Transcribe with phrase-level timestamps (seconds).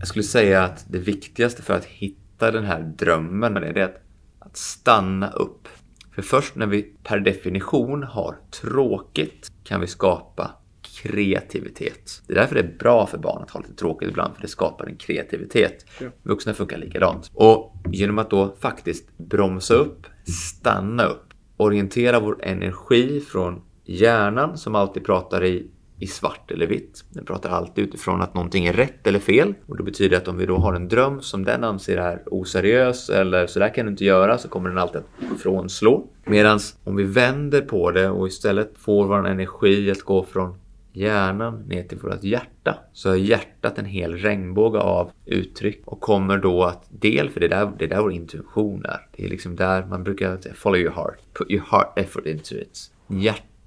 [0.00, 4.02] Jag skulle säga att det viktigaste för att hitta den här drömmen är det att,
[4.38, 5.68] att stanna upp.
[6.14, 10.50] För först när vi per definition har tråkigt kan vi skapa
[11.02, 12.22] kreativitet.
[12.26, 14.48] Det är därför det är bra för barn att ha lite tråkigt ibland, för det
[14.48, 15.86] skapar en kreativitet.
[16.00, 16.08] Ja.
[16.22, 17.30] Vuxna funkar likadant.
[17.34, 24.74] Och genom att då faktiskt bromsa upp, stanna upp, orientera vår energi från hjärnan som
[24.74, 25.70] alltid pratar i
[26.00, 27.04] i svart eller vitt.
[27.10, 29.54] Den pratar alltid utifrån att någonting är rätt eller fel.
[29.66, 33.10] Och det betyder att om vi då har en dröm som den anser är oseriös
[33.10, 36.06] eller så där kan du inte göra så kommer den alltid att frånslå.
[36.24, 40.54] Medan om vi vänder på det och istället får vår energi att gå från
[40.92, 46.38] hjärnan ner till vårt hjärta så är hjärtat en hel regnbåge av uttryck och kommer
[46.38, 49.06] då att del för det där, det där vår intuition är.
[49.16, 52.54] Det är liksom där man brukar säga follow your heart, put your heart effort into
[52.54, 52.90] it.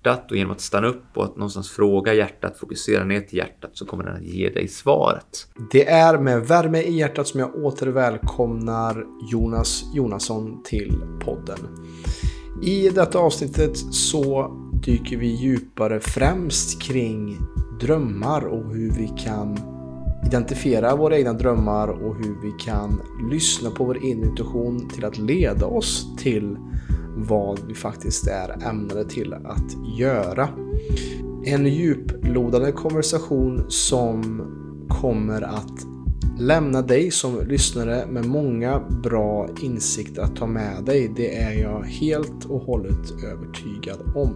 [0.05, 3.71] Hjärtat och genom att stanna upp och att någonstans fråga hjärtat, fokusera ner till hjärtat
[3.73, 5.47] så kommer den att ge dig svaret.
[5.71, 11.57] Det är med värme i hjärtat som jag återvälkomnar Jonas Jonasson till podden.
[12.63, 14.51] I detta avsnittet så
[14.85, 17.37] dyker vi djupare främst kring
[17.81, 19.57] drömmar och hur vi kan
[20.27, 25.65] identifiera våra egna drömmar och hur vi kan lyssna på vår intuition till att leda
[25.65, 26.57] oss till
[27.15, 30.49] vad vi faktiskt är ämnade till att göra.
[31.45, 34.41] En djuplodande konversation som
[34.89, 35.85] kommer att
[36.39, 41.13] lämna dig som lyssnare med många bra insikter att ta med dig.
[41.15, 44.33] Det är jag helt och hållet övertygad om.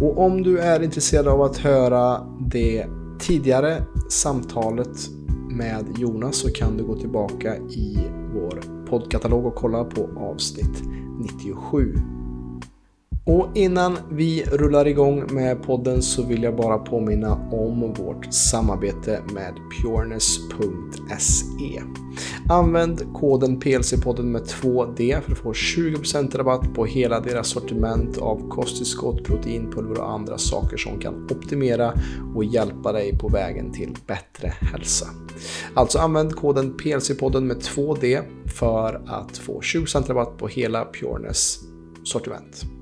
[0.00, 2.86] Och om du är intresserad av att höra det
[3.18, 5.10] tidigare samtalet
[5.50, 7.98] med Jonas så kan du gå tillbaka i
[8.34, 10.82] vår poddkatalog och kolla på avsnitt
[11.22, 12.11] 97.
[13.24, 19.22] Och innan vi rullar igång med podden så vill jag bara påminna om vårt samarbete
[19.34, 21.82] med pureness.se.
[22.48, 28.48] Använd koden PLC-podden med 2D för att få 20% rabatt på hela deras sortiment av
[28.48, 31.92] kosttillskott, proteinpulver och andra saker som kan optimera
[32.34, 35.06] och hjälpa dig på vägen till bättre hälsa.
[35.74, 41.58] Alltså använd koden PLC-podden med 2D för att få 20% rabatt på hela Pureness
[42.04, 42.81] sortiment.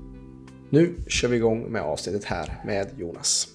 [0.73, 3.47] Nu kör vi igång med avsnittet här med Jonas.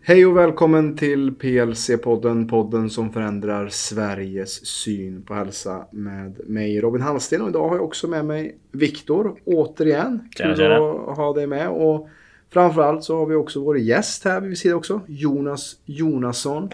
[0.00, 7.02] Hej och välkommen till PLC-podden, podden som förändrar Sveriges syn på hälsa med mig Robin
[7.02, 10.28] Hallsten och idag har jag också med mig Viktor återigen.
[10.36, 12.08] Kul att ha dig med och
[12.50, 16.70] framförallt så har vi också vår gäst här vid sidan också, Jonas Jonasson.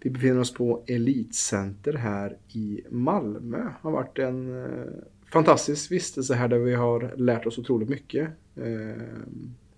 [0.00, 3.58] Vi befinner oss på Elitcenter här i Malmö.
[3.58, 4.70] Det har varit en eh,
[5.32, 8.28] fantastisk vistelse här där vi har lärt oss otroligt mycket.
[8.56, 9.02] Eh,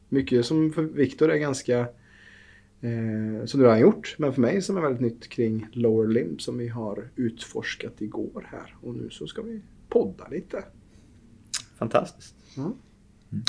[0.09, 1.79] mycket som för Viktor är ganska
[2.81, 6.41] eh, som du har gjort, men för mig som är väldigt nytt kring lower limb
[6.41, 8.75] som vi har utforskat igår här.
[8.81, 10.65] Och nu så ska vi podda lite.
[11.79, 12.35] Fantastiskt.
[12.57, 12.73] Mm.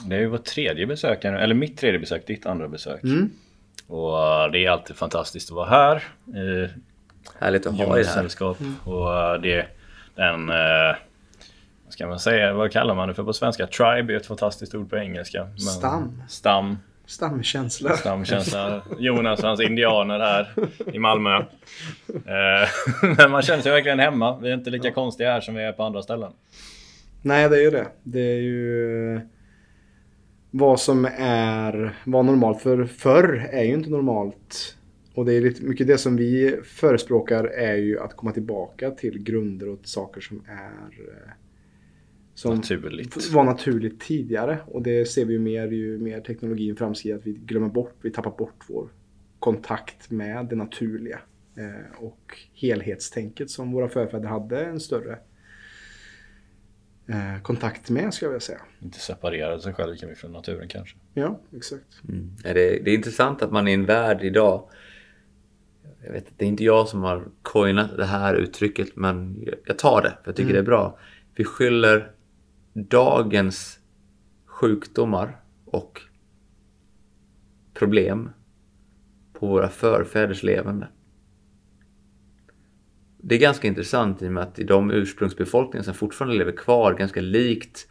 [0.09, 3.03] Det är ju vårt tredje besök, eller mitt tredje besök, ditt andra besök.
[3.03, 3.29] Mm.
[3.87, 6.03] Och det är alltid fantastiskt att vara här.
[7.39, 8.13] Härligt att ha dig här.
[8.13, 8.59] Sällskap.
[8.59, 8.73] Mm.
[8.85, 9.67] Och det,
[10.15, 10.95] den eh,
[11.95, 13.67] ska man säga, vad kallar man det för på svenska?
[13.67, 15.43] Tribe är ett fantastiskt ord på engelska.
[15.43, 16.21] Men stam.
[16.27, 16.77] Stam.
[17.05, 17.97] Stamkänsla.
[17.97, 18.81] Stamkänsla.
[18.99, 20.53] Jonas och hans indianer här
[20.93, 21.35] i Malmö.
[22.07, 22.69] Eh,
[23.17, 24.39] men man känner sig verkligen hemma.
[24.39, 26.31] Vi är inte lika konstiga här som vi är på andra ställen.
[27.21, 27.87] Nej, det är ju det.
[28.03, 29.19] Det är ju
[30.51, 34.75] vad som är vad normalt för förr är ju inte normalt.
[35.13, 39.23] Och det är lite mycket det som vi förespråkar är ju att komma tillbaka till
[39.23, 41.31] grunder och saker som är eh,
[42.35, 43.31] som naturligt.
[43.31, 44.59] var naturligt tidigare.
[44.65, 47.17] Och det ser vi ju mer ju mer teknologin framskrider.
[47.17, 48.89] Att vi glömmer bort, vi tappar bort vår
[49.39, 51.19] kontakt med det naturliga.
[51.57, 55.19] Eh, och helhetstänket som våra förfäder hade en större
[57.07, 58.61] eh, kontakt med skulle jag vilja säga.
[58.79, 60.97] Inte separerade sig själv lika mycket från naturen kanske.
[61.13, 62.03] Ja, exakt.
[62.09, 62.35] Mm.
[62.43, 64.69] Det, det, är intressant att man i en värld idag
[66.03, 70.01] jag vet, det är inte jag som har coinat det här uttrycket men jag tar
[70.01, 70.53] det för jag tycker mm.
[70.53, 70.99] det är bra.
[71.35, 72.11] Vi skyller
[72.75, 73.79] dagens
[74.45, 76.01] sjukdomar och
[77.73, 78.29] problem
[79.33, 80.87] på våra förfäders levande.
[83.17, 86.93] Det är ganska intressant i och med att i de ursprungsbefolkningar som fortfarande lever kvar
[86.93, 87.87] ganska likt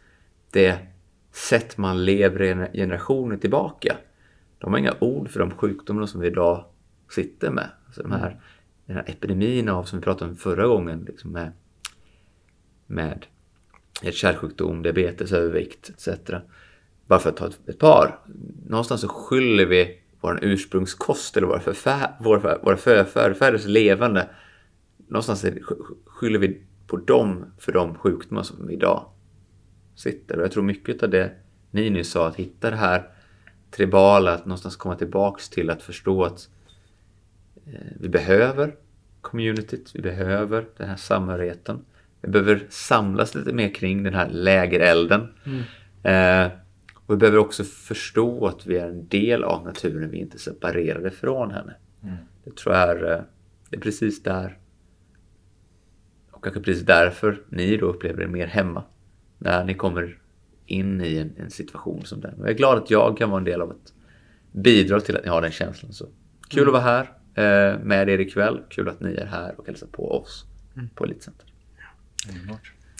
[0.51, 0.79] det
[1.31, 3.97] sätt man lever generationer tillbaka.
[4.57, 6.65] De har inga ord för de sjukdomar som vi idag
[7.09, 7.69] sitter med.
[7.85, 8.41] Alltså de här,
[8.85, 11.51] den här epidemin av, som vi pratade om förra gången, liksom med,
[12.87, 13.25] med
[14.01, 16.09] kärlsjukdom, diabetes, övervikt etc.
[17.07, 18.19] Bara för att ta ett, par.
[18.67, 24.29] Någonstans så skyller vi vår ursprungskost eller våra, förfä, våra, våra förfäders levande
[25.07, 25.45] någonstans
[26.05, 29.05] skyller vi på dem för de sjukdomar som vi idag
[29.95, 30.37] sitter.
[30.37, 31.31] Och jag tror mycket av det
[31.71, 33.09] ni nyss sa, att hitta det här
[33.71, 36.49] tribala, att någonstans komma tillbaks till att förstå att
[37.65, 38.75] eh, vi behöver
[39.21, 41.85] communityt, vi behöver den här samhörigheten.
[42.25, 45.27] Vi behöver samlas lite mer kring den här lägerelden.
[45.45, 45.63] Mm.
[46.03, 46.51] Eh,
[47.05, 50.39] och vi behöver också förstå att vi är en del av naturen, vi är inte
[50.39, 51.75] separerade från henne.
[52.03, 52.15] Mm.
[52.43, 53.21] Det tror jag är, eh,
[53.69, 54.57] det är precis där
[56.31, 58.83] och kanske precis därför ni då upplever er mer hemma.
[59.37, 60.19] När ni kommer
[60.65, 62.33] in i en, en, situation som den.
[62.33, 63.93] Och jag är glad att jag kan vara en del av att
[64.51, 65.93] bidra till att ni har den känslan.
[65.93, 66.07] Så
[66.49, 66.75] kul mm.
[66.75, 68.61] att vara här eh, med er ikväll.
[68.69, 70.45] Kul att ni är här och hälsar på oss
[70.75, 70.89] mm.
[70.95, 71.54] på Elitcenter.
[72.29, 72.55] Mm.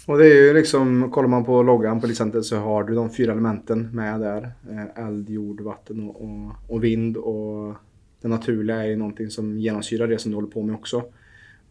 [0.05, 3.09] Och det är ju liksom, kollar man på loggan på Elitcenter så har du de
[3.09, 4.51] fyra elementen med där.
[4.69, 7.17] Eh, eld, jord, vatten och, och, och, vind.
[7.17, 7.75] Och
[8.21, 11.03] det naturliga är ju någonting som genomsyrar det som du håller på med också.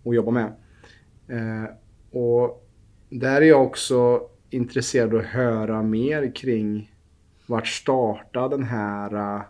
[0.02, 0.52] Och jobbar med.
[1.28, 1.70] Eh,
[2.10, 2.68] och
[3.08, 6.90] där är jag också intresserad av att höra mer kring
[7.46, 9.42] vart startar den här uh,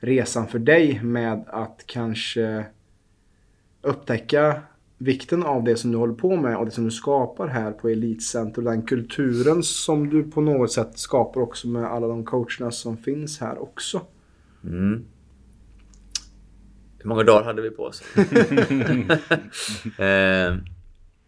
[0.00, 2.64] resan för dig med att kanske
[3.82, 4.62] upptäcka
[5.02, 7.88] vikten av det som du håller på med och det som du skapar här på
[7.88, 12.70] Elitcenter och den kulturen som du på något sätt skapar också med alla de coacherna
[12.70, 14.00] som finns här också.
[14.64, 15.04] Mm.
[16.98, 18.02] Hur många dagar hade vi på oss?
[19.98, 20.56] eh,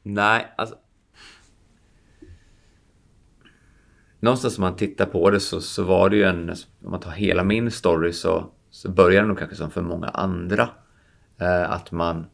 [0.03, 0.77] nej, alltså
[4.21, 6.51] någonstans om man tittar på det så, så var det ju en,
[6.85, 10.09] om man tar hela min story så, så börjar det nog kanske som för många
[10.09, 10.69] andra.
[11.39, 12.27] Eh, att man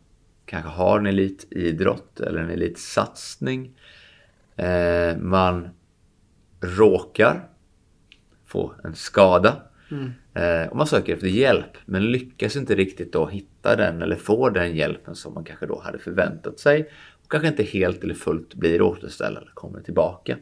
[0.50, 3.70] kanske har en elitidrott eller en elitsatsning.
[4.56, 5.68] Eh, man
[6.60, 7.48] råkar
[8.46, 9.62] få en skada.
[9.90, 10.12] Mm.
[10.34, 14.50] Eh, och man söker efter hjälp men lyckas inte riktigt då hitta den eller få
[14.50, 16.90] den hjälpen som man kanske då hade förväntat sig.
[17.22, 20.36] Och kanske inte helt eller fullt blir återställd eller kommer tillbaka.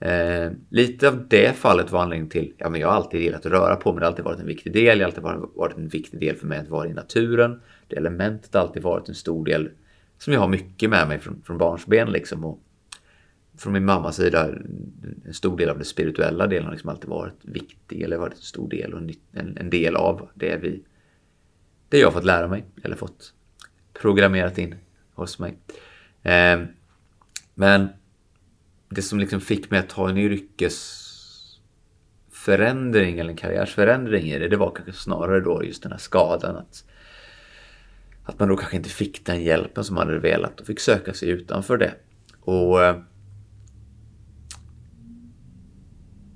[0.00, 3.52] Eh, lite av det fallet var anledningen till, ja men jag har alltid gillat att
[3.52, 5.88] röra på mig, det har alltid varit en viktig del, det har alltid varit en
[5.88, 7.60] viktig del för mig att vara i naturen.
[7.88, 9.70] Det elementet har alltid varit en stor del
[10.18, 12.44] som jag har mycket med mig från, från barnsben liksom.
[12.44, 12.60] Och
[13.58, 14.48] från min mammas sida,
[15.24, 18.40] en stor del av den spirituella delen har liksom alltid varit viktig, eller varit en
[18.40, 19.00] stor del och
[19.32, 20.82] en, en del av det vi,
[21.88, 23.32] det jag har fått lära mig, eller fått
[23.92, 24.74] programmerat in
[25.14, 25.58] hos mig.
[26.22, 26.60] Eh,
[27.54, 27.88] men
[28.96, 34.56] det som liksom fick mig att ta en yrkesförändring eller en karriärsförändring i det, det
[34.56, 36.56] var kanske snarare då just den här skadan.
[36.56, 36.84] Att,
[38.24, 41.14] att man då kanske inte fick den hjälpen som man hade velat och fick söka
[41.14, 41.94] sig utanför det.
[42.40, 42.96] Och eh,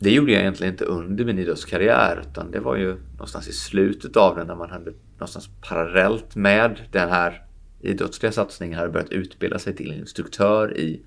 [0.00, 4.16] det gjorde jag egentligen inte under min idrottskarriär utan det var ju någonstans i slutet
[4.16, 7.44] av den när man hade någonstans parallellt med den här
[7.80, 11.02] idrottsliga satsningen hade börjat utbilda sig till instruktör i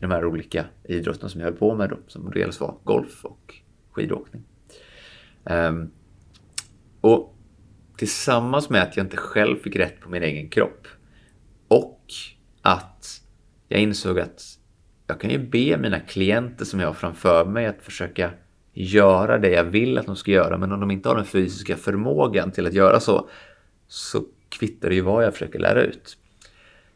[0.00, 3.54] de här olika idrotterna som jag höll på med då, som dels var golf och
[3.90, 4.42] skidåkning.
[5.44, 5.90] Um,
[7.00, 7.36] och
[7.96, 10.86] tillsammans med att jag inte själv fick rätt på min egen kropp
[11.68, 12.00] och
[12.62, 13.20] att
[13.68, 14.42] jag insåg att
[15.06, 18.30] jag kan ju be mina klienter som jag har framför mig att försöka
[18.72, 21.76] göra det jag vill att de ska göra men om de inte har den fysiska
[21.76, 23.28] förmågan till att göra så
[23.88, 26.16] så kvittar det ju vad jag försöker lära ut.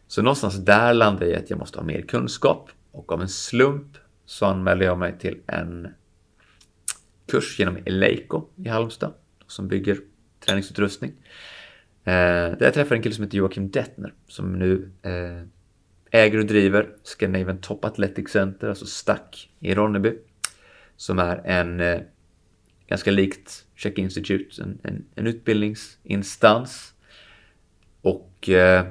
[0.08, 3.29] Så någonstans där landade jag i att jag måste ha mer kunskap och av en
[3.29, 5.89] slump så anmälde jag mig till en
[7.27, 9.13] kurs genom Eleiko i Halmstad
[9.47, 9.99] som bygger
[10.41, 11.13] träningsutrustning.
[12.05, 15.47] Eh, där jag träffade en kille som heter Joakim Detner som nu eh,
[16.11, 20.19] äger och driver Scandinavian Top Athletic Center, alltså STAC i Ronneby.
[20.97, 22.01] Som är en eh,
[22.87, 26.94] ganska likt Check Institute, en, en, en utbildningsinstans.
[28.03, 28.87] Och eh,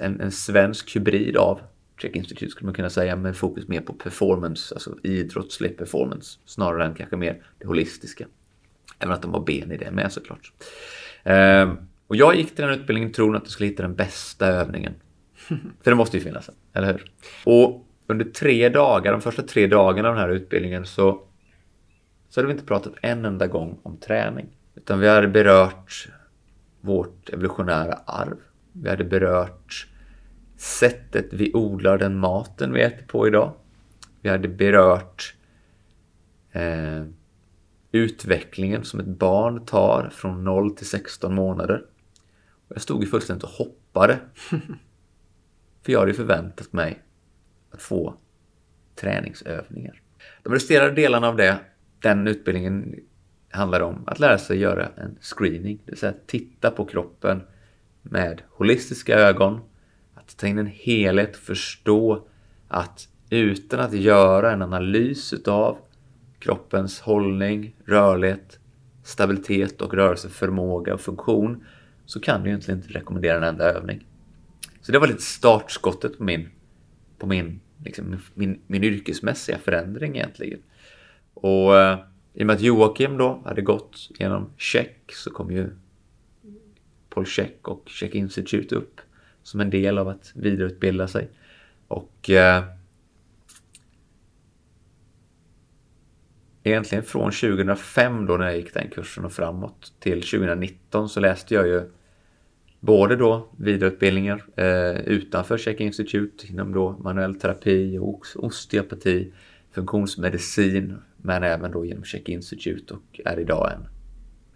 [0.00, 1.60] en, en svensk hybrid av
[1.98, 6.84] Check Institute skulle man kunna säga med fokus mer på performance, alltså idrottslig performance snarare
[6.84, 8.26] än kanske mer det holistiska.
[8.98, 10.52] Även att de har ben i det med såklart.
[11.24, 14.94] Ehm, och jag gick till den utbildningen tron att jag skulle hitta den bästa övningen.
[15.82, 17.12] För det måste ju finnas en, eller hur?
[17.44, 21.22] Och under tre dagar, de första tre dagarna av den här utbildningen så,
[22.28, 24.46] så hade vi inte pratat en enda gång om träning.
[24.74, 26.08] Utan vi hade berört
[26.80, 28.36] vårt evolutionära arv.
[28.72, 29.86] Vi hade berört
[30.56, 33.52] sättet vi odlar den maten vi äter på idag.
[34.20, 35.34] Vi hade berört
[36.52, 37.04] eh,
[37.92, 41.84] utvecklingen som ett barn tar från 0 till 16 månader.
[42.68, 44.18] Och jag stod ju fullständigt och hoppade.
[45.82, 47.02] För jag hade förväntat mig
[47.70, 48.14] att få
[48.94, 50.00] träningsövningar.
[50.42, 51.58] De resterande delarna av det,
[51.98, 53.00] den utbildningen
[53.50, 55.78] handlar om att lära sig göra en screening.
[55.84, 57.42] Det vill säga titta på kroppen
[58.02, 59.60] med holistiska ögon
[60.26, 62.26] att ta in en helhet och förstå
[62.68, 65.78] att utan att göra en analys utav
[66.38, 68.58] kroppens hållning, rörlighet,
[69.04, 71.64] stabilitet och rörelseförmåga och funktion
[72.06, 74.06] så kan du egentligen inte rekommendera en enda övning.
[74.80, 76.48] Så det var lite startskottet på min,
[77.18, 80.60] på min, liksom, min, min yrkesmässiga förändring egentligen.
[81.34, 81.98] Och eh,
[82.34, 85.70] i och med att Joakim då hade gått genom Check så kom ju
[87.10, 89.00] Paul Check och Check Institute upp
[89.44, 91.28] som en del av att vidareutbilda sig.
[91.88, 92.64] Och eh,
[96.62, 101.54] egentligen från 2005 då när jag gick den kursen och framåt till 2019 så läste
[101.54, 101.90] jag ju
[102.80, 109.32] både då vidareutbildningar eh, utanför Check Institute inom då manuell terapi, och osteopati,
[109.72, 113.88] funktionsmedicin men även då genom Check Institute och är idag en,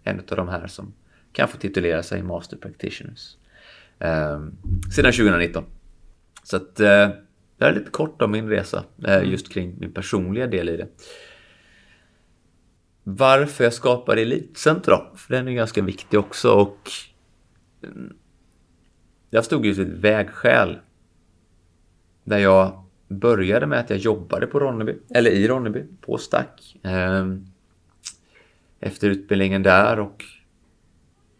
[0.03, 0.93] en av de här som
[1.31, 3.35] kan få titulera sig Master Practitioners.
[3.99, 4.39] Eh,
[4.95, 5.63] sedan 2019.
[6.43, 7.09] Så att eh,
[7.57, 10.87] det är lite kort om min resa eh, just kring min personliga del i det.
[13.03, 15.11] Varför jag skapade Elitcenter då?
[15.15, 16.91] För den är ganska viktig också och
[17.83, 18.13] mm,
[19.29, 20.77] jag stod ju vid ett vägskäl
[22.23, 26.77] där jag började med att jag jobbade på Ronneby, eller i Ronneby, på Stack.
[26.83, 27.45] Ehm,
[28.79, 30.25] efter utbildningen där och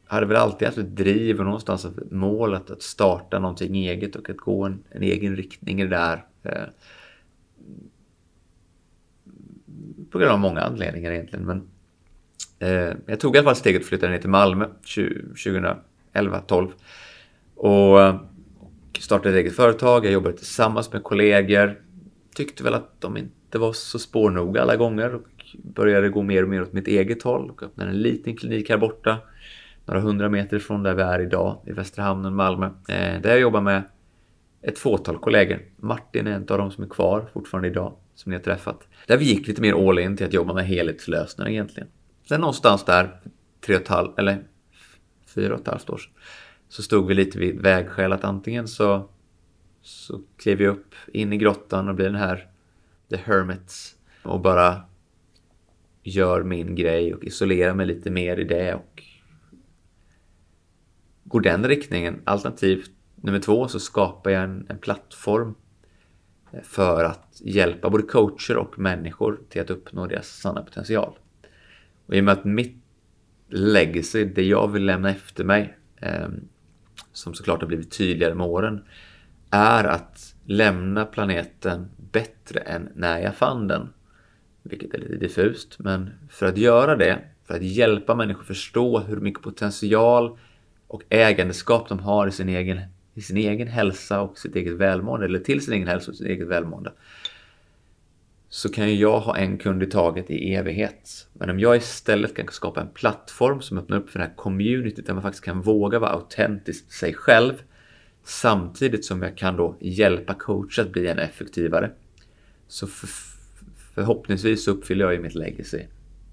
[0.09, 4.15] hade väl alltid haft ett driv och någonstans ett mål att, att starta någonting eget
[4.15, 6.25] och att gå en, en egen riktning i det där.
[6.43, 6.63] Eh,
[10.11, 11.45] på grund av många anledningar egentligen.
[11.45, 11.67] Men
[12.59, 16.71] eh, jag tog i alla fall steget att flytta ner till Malmö 2011-12.
[17.55, 20.05] Och, och startade ett eget företag.
[20.05, 21.81] Jag jobbade tillsammans med kollegor.
[22.35, 26.49] Tyckte väl att de inte var så spårnoga alla gånger och började gå mer och
[26.49, 29.17] mer åt mitt eget håll och öppnade en liten klinik här borta.
[29.89, 32.65] Några hundra meter från där vi är idag i Västra Hamnen, Malmö.
[32.65, 33.83] Eh, där jag jobbar med
[34.61, 35.59] ett fåtal kollegor.
[35.77, 38.87] Martin är en av dem som är kvar fortfarande idag, som ni har träffat.
[39.07, 41.89] Där vi gick lite mer all in till att jobba med helhetslösningar egentligen.
[42.27, 43.21] Sen någonstans där,
[43.65, 44.43] tre och ett halvt, eller
[45.35, 46.13] fyra och ett halvt år sedan,
[46.67, 49.09] så stod vi lite vid vägskäl att antingen så,
[49.81, 52.47] så klev vi upp in i grottan och blir den här
[53.09, 54.81] The Hermits och bara
[56.03, 59.03] gör min grej och isolerar mig lite mer i det och
[61.29, 62.21] går den riktningen.
[62.23, 65.55] Alternativt nummer två så skapar jag en, en plattform
[66.51, 71.17] eh, för att hjälpa både coacher och människor till att uppnå deras sanna potential.
[72.05, 72.83] Och i och med att mitt
[73.49, 76.27] legacy, det jag vill lämna efter mig, eh,
[77.11, 78.83] som såklart har blivit tydligare med åren,
[79.49, 83.89] är att lämna planeten bättre än när jag fann den.
[84.63, 89.17] Vilket är lite diffust, men för att göra det, för att hjälpa människor förstå hur
[89.17, 90.37] mycket potential
[90.89, 92.81] och ägandeskap de har i sin egen,
[93.13, 96.27] i sin egen hälsa och sitt eget välmående, eller till sin egen hälsa och sitt
[96.27, 96.91] eget välmående,
[98.49, 101.27] så kan ju jag ha en kund i taget i evighet.
[101.33, 105.05] Men om jag istället kan skapa en plattform som öppnar upp för det här communityt
[105.05, 107.53] där man faktiskt kan våga vara autentisk sig själv
[108.23, 111.91] samtidigt som jag kan då hjälpa coacher att bli ännu effektivare.
[112.67, 113.09] Så för,
[113.93, 115.81] förhoppningsvis uppfyller jag ju mitt legacy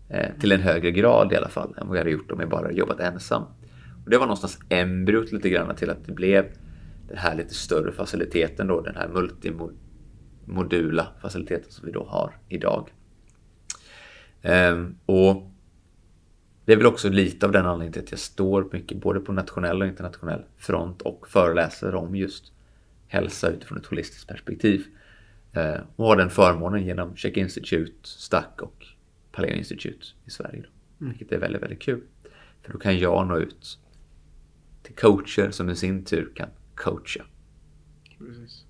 [0.08, 2.48] eh, till en högre grad i alla fall än vad jag hade gjort om jag
[2.48, 3.42] bara jobbat ensam.
[4.06, 6.44] Och det var någonstans embryot lite grann till att det blev
[7.08, 12.88] den här lite större faciliteten då, den här multimodula faciliteten som vi då har idag.
[14.42, 15.50] Ehm, och
[16.64, 19.32] det är väl också lite av den anledningen till att jag står mycket både på
[19.32, 22.52] nationell och internationell front och föreläser om just
[23.08, 24.84] hälsa utifrån ett holistiskt perspektiv.
[25.52, 28.86] Ehm, och har den förmånen genom Check Institute, Stack och
[29.32, 30.62] Paleo Institute i Sverige.
[30.62, 31.12] Då, mm.
[31.12, 32.02] vilket är väldigt, väldigt kul.
[32.62, 33.78] För då kan jag nå ut
[34.86, 37.24] till coacher som i sin tur kan coacha.
[38.18, 38.64] Precis.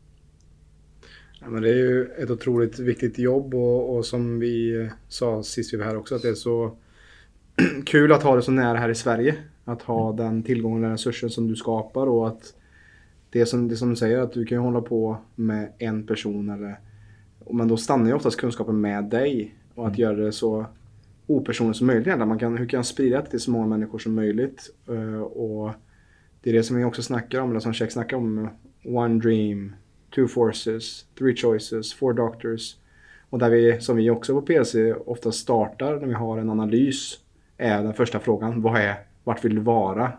[1.41, 5.75] Ja, men det är ju ett otroligt viktigt jobb och, och som vi sa sist
[5.75, 6.77] vi var här också att det är så
[7.87, 9.37] kul att ha det så nära här i Sverige.
[9.65, 10.17] Att ha mm.
[10.17, 12.55] den tillgången, den resursen som du skapar och att
[13.31, 16.81] det som, det som du säger att du kan hålla på med en person eller
[17.51, 20.01] men då stannar ju oftast kunskapen med dig och att mm.
[20.01, 20.67] göra det så
[21.27, 22.19] opersonligt som möjligt.
[22.19, 24.71] Man kan, hur kan jag sprida det till så många människor som möjligt?
[24.91, 25.73] Uh, och
[26.47, 28.49] det är det som vi också snackar om, eller som Check snackar om.
[28.85, 29.75] One dream,
[30.15, 32.77] two forces, three choices, four doctors.
[33.31, 34.75] Och där vi, som vi också på PLC
[35.07, 37.19] ofta startar när vi har en analys,
[37.57, 40.13] är den första frågan, vad är, vart vill du vara?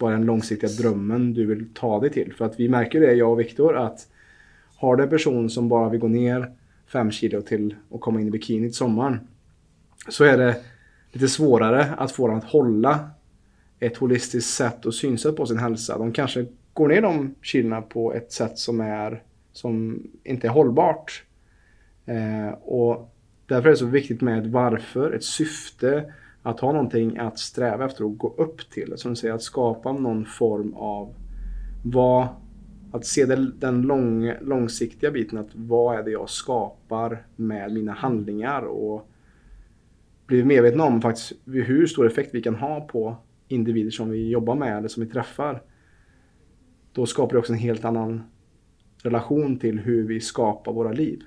[0.00, 2.32] Vad är den långsiktiga drömmen du vill ta dig till?
[2.32, 4.06] För att vi märker det, jag och Viktor, att
[4.76, 6.52] har du en person som bara vill gå ner
[6.92, 9.28] fem kilo till och komma in i bikini till sommaren,
[10.08, 10.56] så är det
[11.12, 13.10] lite svårare att få dem att hålla
[13.80, 15.98] ett holistiskt sätt och synsätt på sin hälsa.
[15.98, 21.24] De kanske går ner de kilona på ett sätt som, är, som inte är hållbart.
[22.06, 23.14] Eh, och
[23.46, 27.84] därför är det så viktigt med ett varför, ett syfte, att ha någonting att sträva
[27.84, 28.92] efter och gå upp till.
[28.96, 31.14] Som du säger, att skapa någon form av
[31.84, 32.28] vad,
[32.92, 37.92] att se den, den lång, långsiktiga biten, att vad är det jag skapar med mina
[37.92, 39.08] handlingar och
[40.26, 43.16] bli medvetna om faktiskt hur stor effekt vi kan ha på
[43.48, 45.62] individer som vi jobbar med eller som vi träffar.
[46.92, 48.22] Då skapar det också en helt annan
[49.02, 51.22] relation till hur vi skapar våra liv.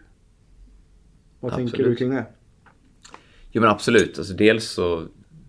[1.39, 1.71] Vad Absolut.
[1.71, 2.25] tänker du kring det?
[3.51, 4.17] Jo men absolut.
[4.17, 5.07] Alltså dels så,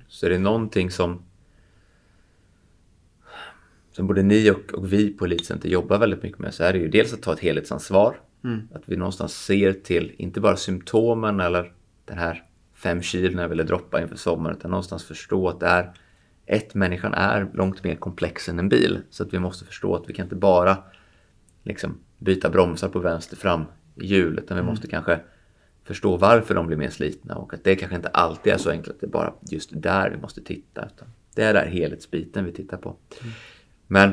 [0.08, 1.22] så är det någonting som
[3.92, 6.78] som både ni och, och vi på Elitcenter jobbar väldigt mycket med så är det
[6.78, 8.16] ju dels att ta ett helhetsansvar.
[8.74, 11.72] Att vi någonstans ser till, inte bara symptomen eller
[12.04, 15.92] den här fem kilon jag ville droppa inför sommaren, utan någonstans förstå att det är
[16.52, 19.00] ett, människan är långt mer komplex än en bil.
[19.10, 20.78] Så att vi måste förstå att vi kan inte bara
[21.62, 25.20] liksom byta bromsar på vänster fram hjul, utan vi måste kanske
[25.84, 28.94] förstå varför de blir mer slitna och att det kanske inte alltid är så enkelt
[28.94, 30.88] att det är bara just där vi måste titta.
[30.94, 32.96] Utan det är där helhetsbiten vi tittar på.
[33.86, 34.12] Men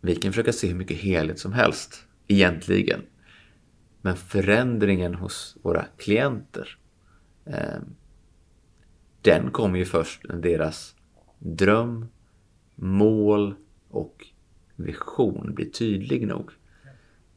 [0.00, 3.00] vi kan försöka se hur mycket helhet som helst egentligen.
[4.02, 6.78] Men förändringen hos våra klienter
[7.44, 7.80] eh,
[9.22, 10.93] den kommer ju först när deras
[11.44, 12.06] dröm,
[12.74, 13.54] mål
[13.88, 14.26] och
[14.76, 16.50] vision blir tydlig nog.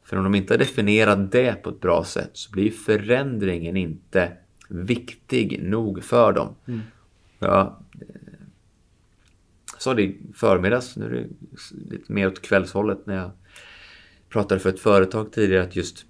[0.02, 4.32] För om de inte har definierat det på ett bra sätt så blir förändringen inte
[4.68, 6.54] viktig nog för dem.
[7.38, 8.06] Ja, eh,
[9.72, 11.26] jag sa det i förmiddags, nu är det
[11.90, 13.30] lite mer åt kvällshållet när jag
[14.28, 16.06] pratade för ett företag tidigare att just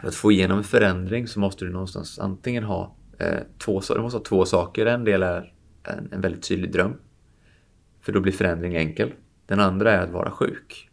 [0.00, 4.00] för att få igenom en förändring så måste du någonstans antingen ha eh, två, du
[4.00, 4.86] måste ha två saker.
[4.86, 5.52] En del är
[5.82, 6.94] en, en väldigt tydlig dröm.
[8.08, 9.12] För då blir förändring enkel.
[9.46, 10.90] Den andra är att vara sjuk.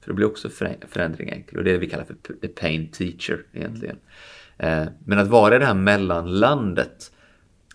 [0.00, 1.58] För då blir också förä- förändring enkel.
[1.58, 3.96] Och det är det vi kallar för the pain teacher egentligen.
[4.56, 7.12] Eh, men att vara i det här mellanlandet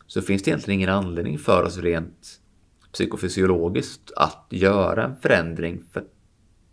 [0.08, 2.39] så finns det egentligen ingen anledning för oss rent
[2.93, 5.84] psykofysiologiskt att göra en förändring.
[5.91, 6.03] För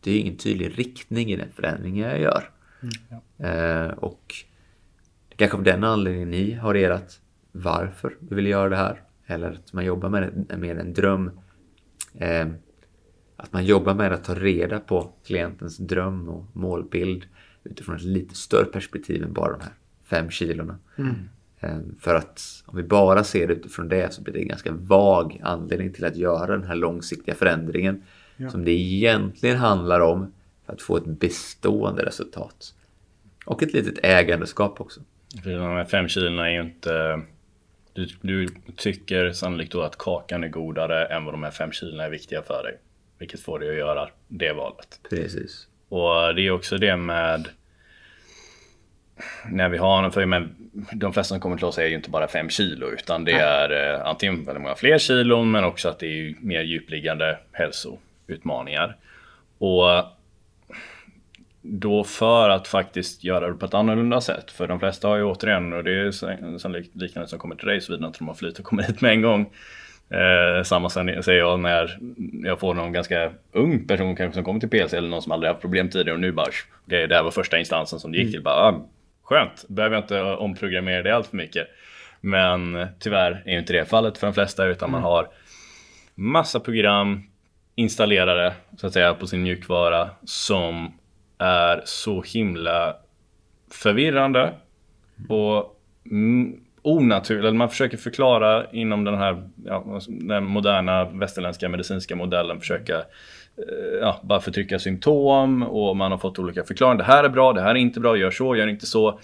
[0.00, 2.50] det är ingen tydlig riktning i den förändringen jag gör.
[3.38, 4.34] Eh, och
[5.28, 7.12] det kanske av den anledningen ni har ert
[7.52, 9.02] varför du vill göra det här.
[9.26, 11.30] Eller att man jobbar med, med en dröm.
[12.18, 12.46] Eh,
[13.36, 17.24] att man jobbar med att ta reda på klientens dröm och målbild
[17.64, 19.72] utifrån ett lite större perspektiv än bara de här
[20.04, 20.78] fem kilorna.
[21.60, 24.72] Eh, För att om vi bara ser det utifrån det så blir det en ganska
[24.72, 28.02] vag anledning till att göra den här långsiktiga förändringen.
[28.50, 30.32] Som det egentligen handlar om
[30.66, 32.74] för att få ett bestående resultat.
[33.46, 35.00] Och ett litet ägandeskap också.
[35.42, 37.22] För de här fem kilona är ju inte...
[37.92, 42.04] Du, du tycker sannolikt då att kakan är godare än vad de här fem kilona
[42.04, 42.78] är viktiga för dig.
[43.18, 45.00] Vilket får dig att göra det valet.
[45.10, 45.66] Precis.
[45.88, 47.48] Och det är också det med
[49.44, 50.54] när vi har, för men
[50.92, 53.94] de flesta som kommer till oss är ju inte bara 5 kilo utan det är
[53.94, 58.96] eh, antingen väldigt många fler kilon men också att det är mer djupliggande hälsoutmaningar.
[59.58, 59.88] Och
[61.62, 64.50] då för att faktiskt göra det på ett annorlunda sätt.
[64.50, 66.10] För de flesta har ju återigen, och det är
[66.58, 69.10] sannolikt liknande som kommer till dig såvida inte de har flyt och kommer hit med
[69.10, 69.52] en gång.
[70.10, 71.98] Eh, samma säger jag när
[72.44, 75.50] jag får någon ganska ung person kanske som kommer till PLC eller någon som aldrig
[75.50, 76.46] haft problem tidigare och nu bara
[76.84, 78.42] det, det här var första instansen som det gick till.
[78.42, 78.86] Bara, ah,
[79.22, 81.68] skönt, behöver jag inte omprogrammera det allt för mycket.
[82.20, 85.28] Men tyvärr är ju inte det fallet för de flesta utan man har
[86.14, 87.22] massa program
[87.74, 90.92] installerade så att säga på sin mjukvara som
[91.40, 92.96] är så himla
[93.70, 94.52] förvirrande
[95.28, 97.54] och mm, onaturligt.
[97.54, 104.20] Man försöker förklara inom den här ja, den moderna västerländska medicinska modellen försöka eh, ja,
[104.22, 106.98] bara förtrycka symptom och man har fått olika förklaringar.
[106.98, 109.20] Det här är bra, det här är inte bra, gör så, gör inte så.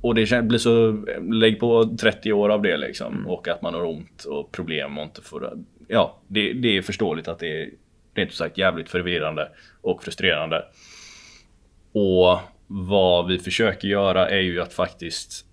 [0.00, 3.26] Och det blir så, lägg på 30 år av det liksom.
[3.26, 5.52] Och att man har ont och problem och inte får,
[5.88, 7.70] ja, det, det är förståeligt att det är
[8.14, 9.48] rent ut sagt jävligt förvirrande
[9.80, 10.64] och frustrerande.
[11.98, 15.44] Och vad vi försöker göra är ju att faktiskt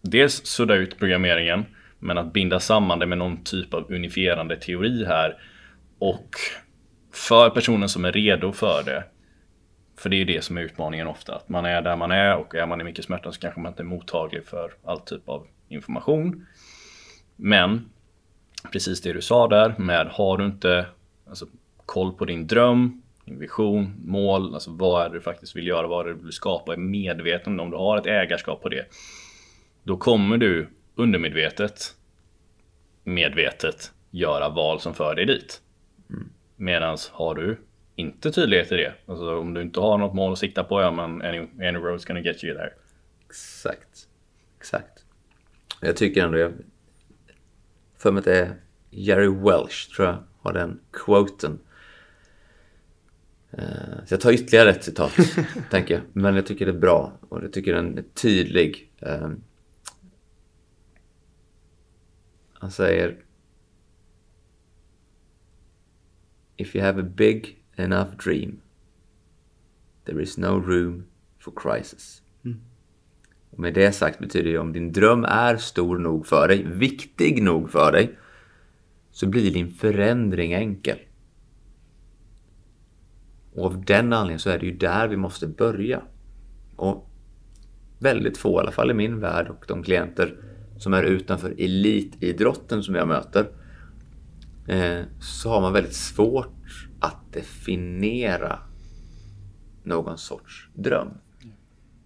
[0.00, 1.64] dels sudda ut programmeringen
[1.98, 5.36] men att binda samman det med någon typ av unifierande teori här.
[5.98, 6.28] Och
[7.12, 9.04] för personen som är redo för det.
[9.98, 11.34] För det är ju det som är utmaningen ofta.
[11.34, 13.72] Att man är där man är och är man i mycket smärta så kanske man
[13.72, 16.46] inte är mottaglig för all typ av information.
[17.36, 17.90] Men
[18.72, 20.86] precis det du sa där med har du inte
[21.28, 21.46] alltså,
[21.86, 26.06] koll på din dröm, vision, mål, alltså vad är det du faktiskt vill göra, vad
[26.06, 28.86] är det du vill skapa, är medveten om du har ett ägarskap på det.
[29.82, 31.96] Då kommer du undermedvetet,
[33.04, 35.60] medvetet göra val som för dig dit.
[36.56, 37.58] Medans har du
[37.96, 38.94] inte tydlighet i det.
[39.06, 42.06] Alltså om du inte har något mål att sikta på, ja men any, any road's
[42.06, 42.72] gonna get you there.
[43.26, 44.08] Exakt.
[44.58, 45.04] Exakt.
[45.80, 46.52] Jag tycker ändå, jag
[47.98, 48.54] för mig att det är
[48.90, 51.58] Jerry Welsh tror jag har den quoten.
[53.58, 55.12] Eh, Så jag tar ytterligare ett citat,
[55.70, 56.02] tänker jag.
[56.12, 58.92] Men jag tycker det är bra och jag tycker den är tydlig.
[58.98, 59.30] Eh,
[62.52, 63.16] Han säger
[66.56, 68.60] If you have a big enough dream
[70.04, 71.04] there is no room
[71.38, 72.22] for crisis.
[73.50, 77.42] Och med det sagt betyder det om din dröm är stor nog för dig, viktig
[77.42, 78.18] nog för dig,
[79.10, 80.98] så blir din förändring enkel.
[83.54, 86.02] Och av den anledningen så är det ju där vi måste börja.
[86.76, 87.10] Och
[87.98, 90.36] väldigt få, i alla fall i min värld och de klienter
[90.78, 93.46] som är utanför elitidrotten som jag möter,
[94.68, 98.58] eh, så har man väldigt svårt att definiera
[99.82, 101.08] någon sorts dröm.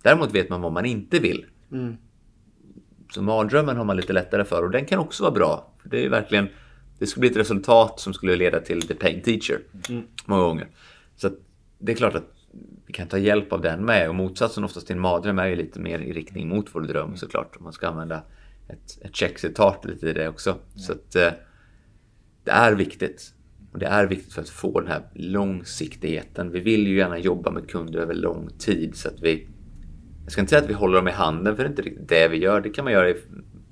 [0.02, 1.46] Däremot vet man vad man inte vill.
[3.10, 5.72] Så mardrömmen har man lite lättare för och den kan också vara bra.
[5.82, 6.48] För det är verkligen,
[6.98, 9.60] det skulle bli ett resultat som skulle leda till the pain teacher.
[10.26, 10.68] Många gånger.
[11.16, 11.30] Så
[11.78, 12.32] det är klart att
[12.86, 14.08] vi kan ta hjälp av den med.
[14.08, 17.16] Och motsatsen oftast till en mardröm är ju lite mer i riktning mot vår dröm
[17.16, 17.56] såklart.
[17.56, 18.22] Om man ska använda
[18.68, 20.56] ett, ett checkcitat lite i det också.
[20.74, 21.30] Så att eh,
[22.44, 23.32] det är viktigt.
[23.72, 26.52] Och det är viktigt för att få den här långsiktigheten.
[26.52, 29.48] Vi vill ju gärna jobba med kunder över lång tid så att vi
[30.22, 32.08] jag ska inte säga att vi håller dem i handen för det är inte riktigt
[32.08, 32.60] det vi gör.
[32.60, 33.16] Det kan man göra i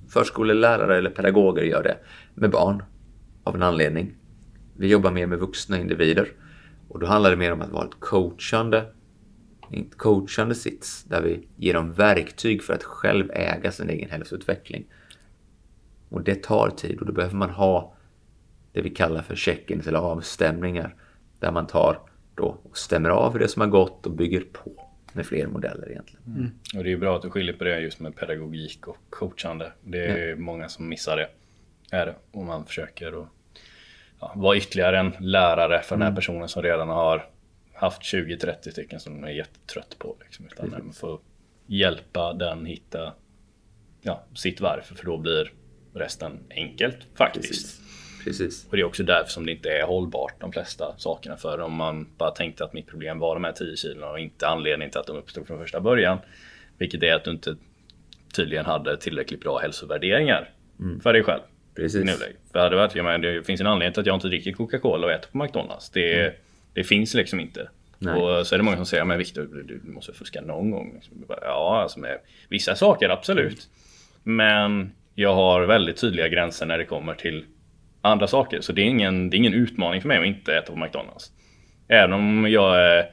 [0.09, 1.98] förskolelärare eller pedagoger gör det
[2.35, 2.83] med barn
[3.44, 4.14] av en anledning.
[4.76, 6.28] Vi jobbar mer med vuxna individer
[6.88, 8.87] och då handlar det mer om att vara ett coachande,
[9.70, 14.85] en coachande sits där vi ger dem verktyg för att själv äga sin egen hälsoutveckling.
[16.09, 17.94] Och det tar tid och då behöver man ha
[18.73, 20.94] det vi kallar för check-ins eller avstämningar
[21.38, 22.01] där man tar
[22.35, 26.61] då och stämmer av det som har gått och bygger på med fler modeller egentligen.
[26.77, 29.73] Och det är bra att du skiljer på det just med pedagogik och coachande.
[29.83, 31.29] Det är många som missar det.
[31.90, 32.14] Är det.
[32.33, 33.29] Och man försöker att ja,
[34.34, 37.28] vara ytterligare en lärare för den här personen som redan har
[37.74, 40.16] haft 20-30 stycken som de är jättetrött på.
[40.24, 40.46] Liksom.
[40.46, 41.20] Utan man får
[41.66, 43.12] hjälpa den hitta
[44.02, 45.52] ja, sitt varför för då blir
[45.94, 47.48] resten enkelt faktiskt.
[47.48, 47.80] Precis.
[48.24, 48.66] Precis.
[48.70, 51.37] Och det är också därför som det inte är hållbart de flesta sakerna.
[51.37, 54.48] För om man bara tänkte att mitt problem var de här 10 kilona och inte
[54.48, 56.18] anledningen till att de uppstod från första början.
[56.78, 57.56] Vilket är att du inte
[58.37, 60.50] tydligen hade tillräckligt bra hälsovärderingar
[61.02, 61.42] för dig själv.
[61.76, 62.04] I Precis.
[62.04, 62.37] nuläget.
[62.52, 65.06] För hade varit, jag menar, det finns en anledning till att jag inte dricker Coca-Cola
[65.06, 65.90] och äter på McDonalds.
[65.90, 66.34] Det,
[66.74, 67.68] det finns liksom inte.
[67.98, 68.14] Nej.
[68.14, 71.00] Och så är det många som säger, men Viktor, du, du måste fuska någon gång.
[71.28, 73.68] Ja, alltså med vissa saker absolut.
[74.22, 77.44] Men jag har väldigt tydliga gränser när det kommer till
[78.00, 78.60] andra saker.
[78.60, 81.32] Så det är ingen, det är ingen utmaning för mig att inte äta på McDonalds.
[81.88, 83.04] Även om jag eh,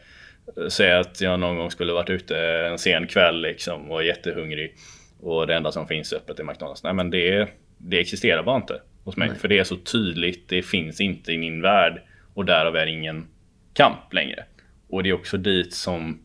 [0.69, 4.75] säger att jag någon gång skulle varit ute en sen kväll liksom och är jättehungrig
[5.21, 6.83] och det enda som finns öppet är McDonalds.
[6.83, 7.49] Nej men det,
[7.83, 9.29] det existerar bara inte hos mig.
[9.29, 9.37] Nej.
[9.37, 12.01] För det är så tydligt, det finns inte i min värld
[12.33, 13.27] och därav är det ingen
[13.73, 14.43] kamp längre.
[14.89, 16.21] Och det är också dit som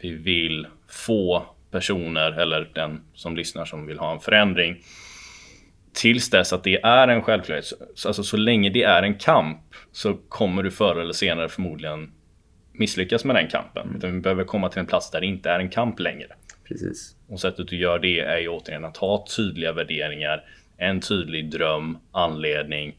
[0.00, 4.76] vi vill få personer eller den som lyssnar som vill ha en förändring
[5.94, 9.60] tills dess att det är en självklarhet, så- alltså så länge det är en kamp
[9.92, 12.12] så kommer du förr eller senare förmodligen
[12.72, 13.94] misslyckas med den kampen.
[13.96, 16.26] Utan vi behöver komma till en plats där det inte är en kamp längre.
[16.68, 17.16] Precis.
[17.28, 20.44] Och sättet du gör det är ju återigen att ha tydliga värderingar,
[20.76, 22.96] en tydlig dröm, anledning.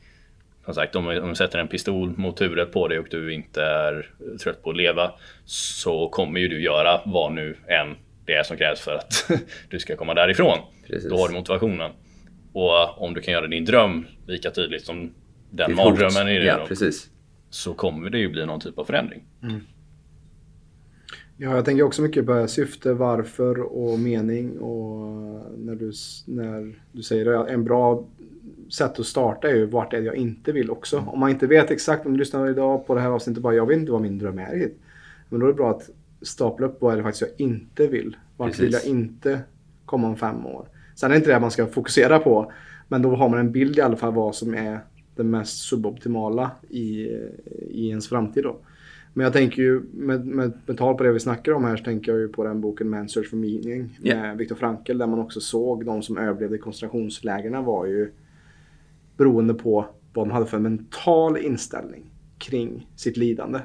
[0.65, 3.63] Som sagt, om om du sätter en pistol mot huvudet på dig och du inte
[3.63, 4.09] är
[4.43, 5.11] trött på att leva
[5.45, 7.95] så kommer ju du göra vad nu än
[8.25, 9.29] det är som krävs för att
[9.69, 10.57] du ska komma därifrån.
[10.87, 11.09] Precis.
[11.09, 11.91] Då har du motivationen.
[12.53, 15.13] Och om du kan göra din dröm lika tydligt som
[15.49, 17.09] den mardrömmen i din Ja, dröm, precis.
[17.49, 19.23] så kommer det ju bli någon typ av förändring.
[21.37, 24.59] Ja, jag tänker också mycket på syfte, varför och mening.
[24.59, 25.07] Och
[25.57, 25.91] när du,
[26.25, 28.05] när du säger det, en bra
[28.69, 31.03] sätt att starta är ju vart är det jag inte vill också.
[31.07, 33.65] Om man inte vet exakt, om du lyssnar idag på det här avsnittet bara jag
[33.65, 34.69] vet inte vad min dröm är.
[35.29, 35.89] Men då är det bra att
[36.21, 38.17] stapla upp vad är det faktiskt jag inte vill.
[38.37, 38.63] Vart Precis.
[38.65, 39.39] vill jag inte
[39.85, 40.67] komma om fem år.
[40.95, 42.51] Sen är det inte det man ska fokusera på.
[42.87, 44.79] Men då har man en bild i alla fall vad som är
[45.15, 46.83] det mest suboptimala i,
[47.69, 48.57] i ens framtid då.
[49.13, 51.83] Men jag tänker ju med, med, med tal på det vi snackar om här så
[51.83, 54.15] tänker jag ju på den boken Man's Search for Meaning Ja.
[54.15, 58.11] med Viktor Frankl där man också såg de som överlevde koncentrationslägren var ju
[59.17, 62.03] beroende på vad de hade för mental inställning
[62.37, 63.59] kring sitt lidande.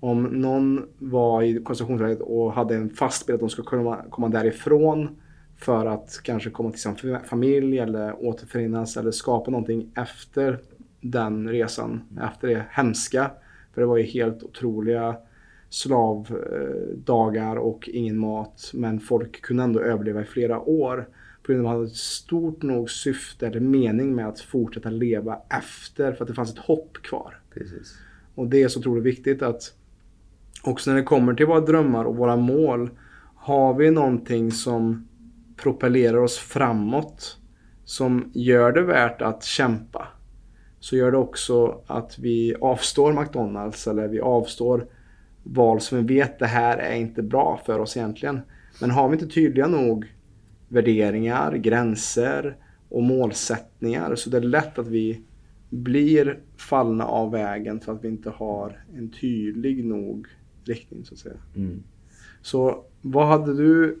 [0.00, 4.28] Om någon var i koncentrationslägret och hade en fast bild att de skulle kunna komma
[4.28, 5.08] därifrån
[5.56, 10.58] för att kanske komma till sin fa- familj eller återförenas eller skapa någonting efter
[11.00, 12.00] den resan,
[12.32, 13.30] efter det hemska
[13.74, 15.16] För det var ju helt otroliga
[15.68, 18.70] slavdagar och ingen mat.
[18.74, 21.08] Men folk kunde ändå överleva i flera år.
[21.42, 24.90] På grund av att de hade ett stort nog syfte eller mening med att fortsätta
[24.90, 26.12] leva efter.
[26.12, 27.40] För att det fanns ett hopp kvar.
[27.54, 27.98] Precis.
[28.34, 29.74] Och det är så otroligt viktigt att
[30.62, 32.90] också när det kommer till våra drömmar och våra mål.
[33.34, 35.08] Har vi någonting som
[35.56, 37.38] propellerar oss framåt.
[37.84, 40.08] Som gör det värt att kämpa.
[40.82, 44.86] Så gör det också att vi avstår McDonalds eller vi avstår
[45.42, 48.40] val som vi vet det här är inte bra för oss egentligen.
[48.80, 50.12] Men har vi inte tydliga nog
[50.68, 52.56] värderingar, gränser
[52.88, 55.20] och målsättningar så det är lätt att vi
[55.70, 60.26] blir fallna av vägen för att vi inte har en tydlig nog
[60.64, 61.36] riktning så att säga.
[61.56, 61.82] Mm.
[62.40, 63.98] Så vad hade du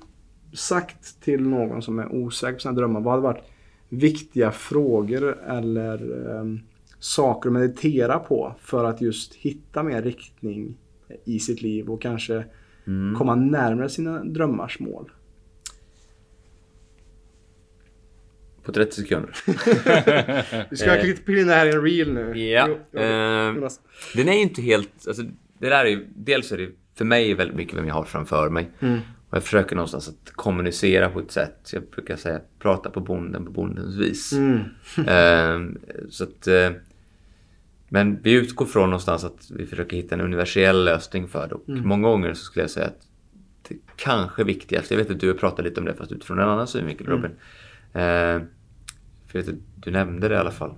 [0.52, 3.00] sagt till någon som är osäker på sina drömmar?
[3.00, 3.44] Vad hade varit
[3.88, 6.60] viktiga frågor eller um,
[7.02, 10.76] saker att meditera på för att just hitta mer riktning
[11.24, 12.44] i sitt liv och kanske
[12.86, 13.14] Mm.
[13.18, 15.10] komma närmare sina drömmars mål?
[18.62, 19.36] På 30 sekunder.
[20.70, 22.38] Vi ska klippa in det här i en reel nu.
[22.38, 22.66] Ja.
[22.68, 23.68] Jo, jo, eh.
[24.14, 25.06] Den är ju inte helt...
[25.06, 25.22] Alltså,
[25.58, 28.50] det där är ju, dels är det för mig väldigt mycket vem jag har framför
[28.50, 28.70] mig.
[28.80, 28.98] Mm.
[29.30, 31.70] Och jag försöker någonstans att kommunicera på ett sätt.
[31.72, 34.32] Jag brukar säga prata på bonden på bondens vis.
[34.32, 34.60] Mm.
[34.96, 36.70] Eh, så att, eh,
[37.92, 41.54] men vi utgår från någonstans att vi försöker hitta en universell lösning för det.
[41.54, 41.88] Och Mm.
[41.88, 43.06] många gånger så skulle jag säga att
[43.68, 46.48] det kanske viktigaste, jag vet att du har pratat lite om det fast utifrån en
[46.48, 47.16] annan synvinkel Mm.
[47.18, 47.30] Robin.
[47.92, 48.48] Eh,
[49.26, 50.70] för jag vet att du nämnde det i alla fall.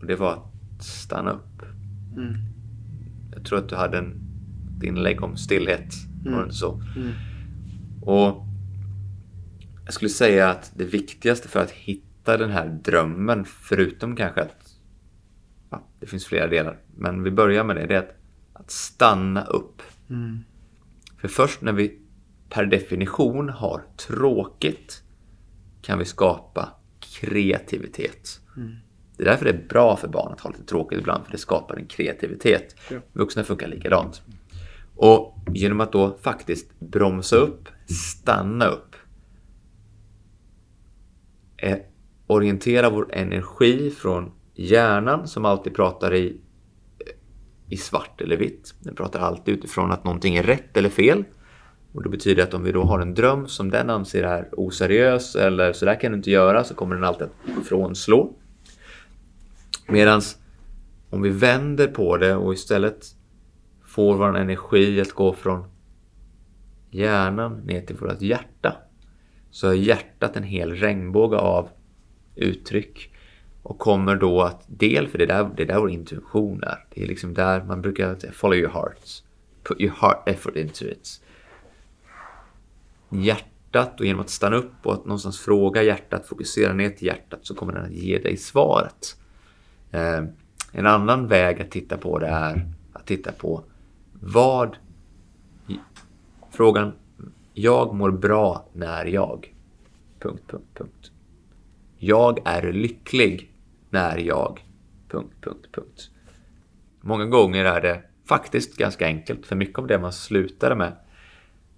[0.00, 1.62] Och det var att stanna upp.
[2.16, 2.34] Mm.
[3.34, 4.14] Jag tror att du hade en,
[4.76, 5.94] ett inlägg om stillhet.
[6.24, 6.82] Var det inte så?
[6.96, 7.12] Mm.
[8.02, 8.46] Och
[9.84, 14.65] jag skulle säga att det viktigaste för att hitta den här drömmen, förutom kanske att
[16.06, 18.16] det finns flera delar, men vi börjar med det, det är att,
[18.52, 19.82] att stanna upp.
[20.10, 20.38] Mm.
[21.18, 21.98] För först när vi
[22.50, 25.02] per definition har tråkigt
[25.82, 26.68] kan vi skapa
[27.00, 28.40] kreativitet.
[29.16, 31.38] Det är därför det är bra för barn att ha lite tråkigt ibland, för det
[31.38, 32.76] skapar en kreativitet.
[32.90, 32.98] Ja.
[33.12, 34.22] Vuxna funkar likadant.
[34.96, 38.96] Och genom att då faktiskt bromsa upp, stanna upp,
[41.56, 41.78] eh,
[42.26, 46.36] orientera vår energi från hjärnan som alltid pratar i,
[47.68, 48.74] i svart eller vitt.
[48.80, 51.24] Den pratar alltid utifrån att någonting är rätt eller fel.
[51.92, 55.36] Och det betyder att om vi då har en dröm som den anser är oseriös
[55.36, 58.32] eller så där kan du inte göra så kommer den alltid att frånslå.
[59.88, 60.22] Medan
[61.10, 63.06] om vi vänder på det och istället
[63.84, 65.64] får vår energi att gå från
[66.90, 68.76] hjärnan ner till vårt hjärta
[69.50, 71.68] så är hjärtat en hel regnbåge av
[72.34, 73.15] uttryck
[73.66, 76.84] och kommer då att del för det där, det är där vår intuition är.
[76.94, 78.98] Det är liksom där man brukar säga follow your heart.
[79.62, 81.20] Put your heart effort into it.
[83.08, 87.40] Hjärtat och genom att stanna upp och att någonstans fråga hjärtat, fokusera ner till hjärtat
[87.42, 89.16] så kommer den att ge dig svaret.
[89.90, 90.24] Eh,
[90.72, 93.62] en annan väg att titta på det är att titta på
[94.12, 94.76] vad
[96.50, 96.92] frågan
[97.54, 99.54] jag mår bra när jag...
[100.18, 101.10] Punkt, punkt, punkt.
[101.98, 103.52] Jag är lycklig
[103.96, 104.64] när jag...
[105.08, 106.10] Punkt, punkt, punkt.
[107.00, 110.92] Många gånger är det faktiskt ganska enkelt, för mycket av det man slutade med.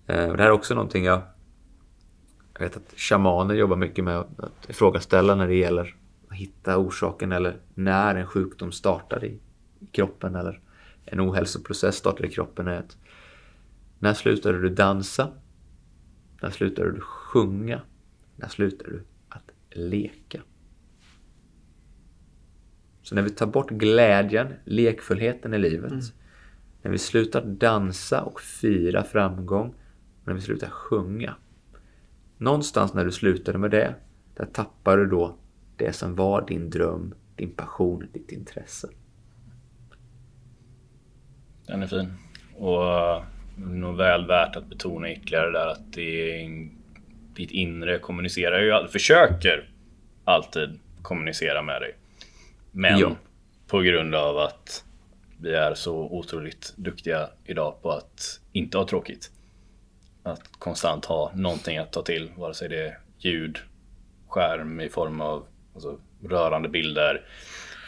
[0.06, 1.20] Eh, och det här är också någonting jag...
[2.52, 5.96] Jag vet att shamaner jobbar mycket med att ifrågaställa när det gäller
[6.28, 9.40] att hitta orsaken eller när en sjukdom startar i
[9.92, 10.60] kroppen eller
[11.04, 12.68] en ohälsoprocess startar i kroppen.
[12.68, 12.96] är att
[13.98, 15.32] När slutade du dansa?
[16.42, 17.80] När slutade du sjunga?
[18.36, 20.42] När slutade du att leka?
[23.08, 25.92] Så när vi tar bort glädjen, lekfullheten i livet,
[26.82, 29.68] när vi slutar dansa och fira framgång,
[30.20, 31.34] och när vi slutar sjunga.
[32.38, 33.94] Någonstans när du slutade med det,
[34.36, 35.36] där tappar du då
[35.76, 38.88] det som var din dröm, din passion, ditt intresse.
[41.66, 42.12] Den är fin.
[42.56, 43.24] Och uh,
[43.56, 46.70] nog väl värt att betona ytterligare där att det är en,
[47.34, 49.70] ditt inre kommunicerar ju, försöker
[50.24, 51.94] alltid kommunicera med dig.
[52.78, 53.16] Men Ja.
[53.66, 54.84] på grund av att
[55.40, 59.30] vi är så otroligt duktiga idag på att inte ha tråkigt.
[60.22, 63.58] Att konstant ha någonting att ta till, vare sig det är ljud,
[64.28, 67.20] skärm i form av alltså, rörande bilder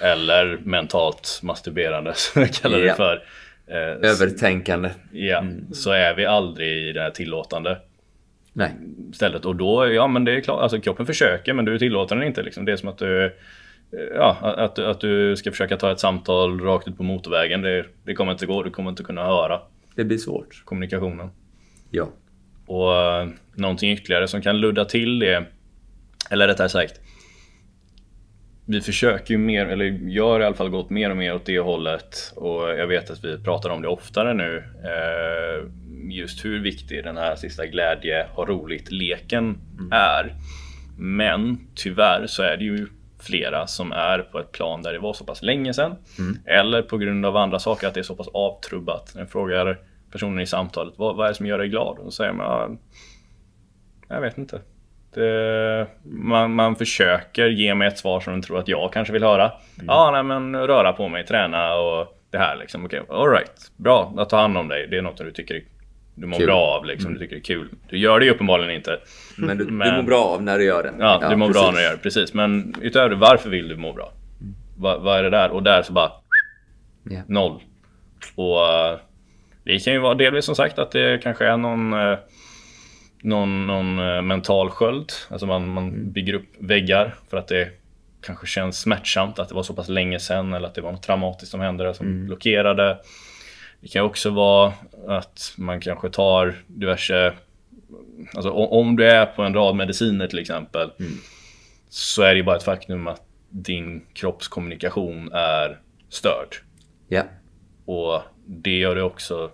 [0.03, 3.24] eller mentalt masturberande som jag kallar det för.
[3.66, 4.90] Eh, Övertänkande.
[5.12, 7.81] Ja, så är vi aldrig i det här tillåtande
[8.53, 8.70] Nej.
[9.12, 9.44] stället.
[9.44, 12.42] Och då, ja men det är klart, alltså kroppen försöker men du tillåter den inte.
[12.42, 12.64] Liksom.
[12.64, 13.37] Det är som att du
[14.14, 17.62] ja, att, att du ska försöka ta ett samtal rakt ut på motorvägen.
[17.62, 19.61] Det, det kommer inte gå, du kommer inte kunna höra.
[19.94, 20.62] Det blir svårt.
[20.64, 21.31] Kommunikationen.
[21.90, 22.09] Ja.
[22.66, 25.44] Och uh, någonting ytterligare som kan ludda till det,
[26.31, 27.00] eller rättare sagt,
[28.66, 31.46] vi försöker ju mer, eller jag har i alla fall gått mer och mer åt
[31.46, 34.64] det hållet och jag vet att vi pratar om det oftare nu.
[34.85, 35.70] Uh,
[36.12, 39.92] just hur viktig den här sista glädje, ha roligt-leken mm.
[39.92, 40.35] är.
[40.98, 42.87] Men tyvärr så är det ju
[43.20, 45.96] flera som är på ett plan där det var så pass länge sedan.
[46.18, 46.38] Mm.
[46.46, 49.12] Eller på grund av andra saker att det är så pass avtrubbat.
[49.14, 49.78] När jag frågar
[50.12, 51.98] personen i samtalet vad, vad är det som gör dig glad?
[51.98, 52.78] Och då säger man
[54.09, 54.61] Jag vet inte.
[55.14, 59.22] Det, man, man försöker ge mig ett svar som de tror att jag kanske vill
[59.22, 59.44] höra.
[59.44, 59.87] Mm.
[59.87, 62.85] Ja, nej men röra på mig, träna och det här liksom.
[62.85, 63.72] Okej, okay, alright.
[63.76, 64.87] Bra att ta hand om dig.
[64.87, 65.62] Det är något du tycker
[66.14, 66.46] du mår kul.
[66.46, 67.18] bra av liksom, mm.
[67.18, 67.68] du tycker det är kul.
[67.88, 69.01] Du gör det ju uppenbarligen inte.
[69.37, 70.92] Men du, men, du mår bra av när du gör det.
[70.99, 71.62] Ja, ja du mår precis.
[71.62, 72.35] bra när du gör det, precis.
[72.35, 74.12] Men utöver det, varför vill du må bra?
[74.40, 74.55] Mm.
[74.77, 75.51] Vad va är det där?
[75.51, 76.12] Och där så bara
[77.11, 77.25] yeah.
[77.27, 77.62] noll.
[78.35, 78.99] Och uh,
[79.64, 82.18] det kan ju vara delvis som sagt att det kanske är någon uh,
[83.23, 85.12] någon, någon uh, mental sköld.
[85.29, 86.12] Alltså man, man mm.
[86.12, 87.68] bygger upp väggar för att det
[88.23, 91.03] kanske känns smärtsamt att det var så pass länge sedan eller att det var något
[91.03, 92.27] traumatiskt som hände som mm.
[92.27, 92.99] blockerade.
[93.80, 94.72] Det kan också vara
[95.06, 97.32] att man kanske tar diverse
[98.34, 101.12] Alltså om du är på en rad mediciner till exempel mm.
[101.88, 106.56] Så är det bara ett faktum att din kroppskommunikation är störd.
[107.08, 107.22] Ja.
[107.84, 109.50] Och det gör det också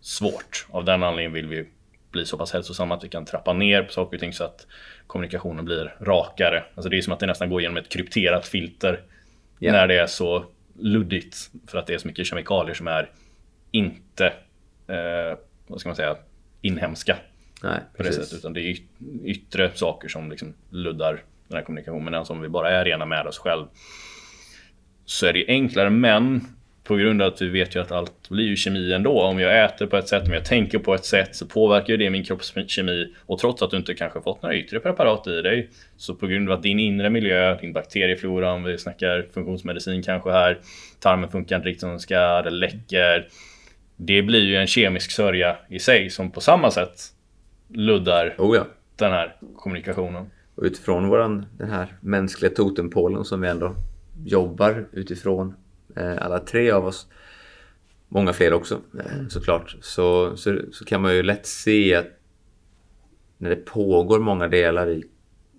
[0.00, 0.66] svårt.
[0.70, 1.68] Av den anledningen vill vi
[2.10, 4.66] bli så pass hälsosamma att vi kan trappa ner på saker och ting så att
[5.06, 6.64] kommunikationen blir rakare.
[6.74, 9.00] Alltså det är som att det nästan går genom ett krypterat filter
[9.60, 9.76] yeah.
[9.76, 10.44] när det är så
[10.78, 13.10] luddigt för att det är så mycket kemikalier som är
[13.70, 14.26] inte
[14.88, 16.16] eh, vad ska man säga,
[16.60, 17.16] inhemska.
[17.62, 18.76] Nej, på det sättet, utan det är
[19.24, 22.04] yttre saker som liksom luddar den här kommunikationen.
[22.04, 23.66] Men om vi bara är rena med oss själv
[25.04, 25.90] så är det enklare.
[25.90, 26.46] Men
[26.84, 29.22] på grund av att vi vet ju att allt blir ju kemi ändå.
[29.22, 32.10] Om jag äter på ett sätt, om jag tänker på ett sätt så påverkar det
[32.10, 33.14] min kroppskemi.
[33.26, 36.50] Och trots att du inte kanske fått några yttre preparat i dig så på grund
[36.50, 40.58] av att din inre miljö, din bakterieflora, om vi snackar funktionsmedicin kanske här,
[41.00, 43.28] tarmen funkar inte riktigt som den ska, det läcker
[44.02, 47.02] det blir ju en kemisk sörja i sig som på samma sätt
[47.68, 48.66] luddar oh ja.
[48.96, 50.30] den här kommunikationen.
[50.54, 53.76] Och utifrån våran, den här mänskliga totempålen som vi ändå
[54.24, 55.54] jobbar utifrån,
[55.96, 57.08] eh, alla tre av oss,
[58.08, 62.06] många fler också eh, såklart, så, så, så, kan man ju lätt se att
[63.38, 65.04] när det pågår många delar i,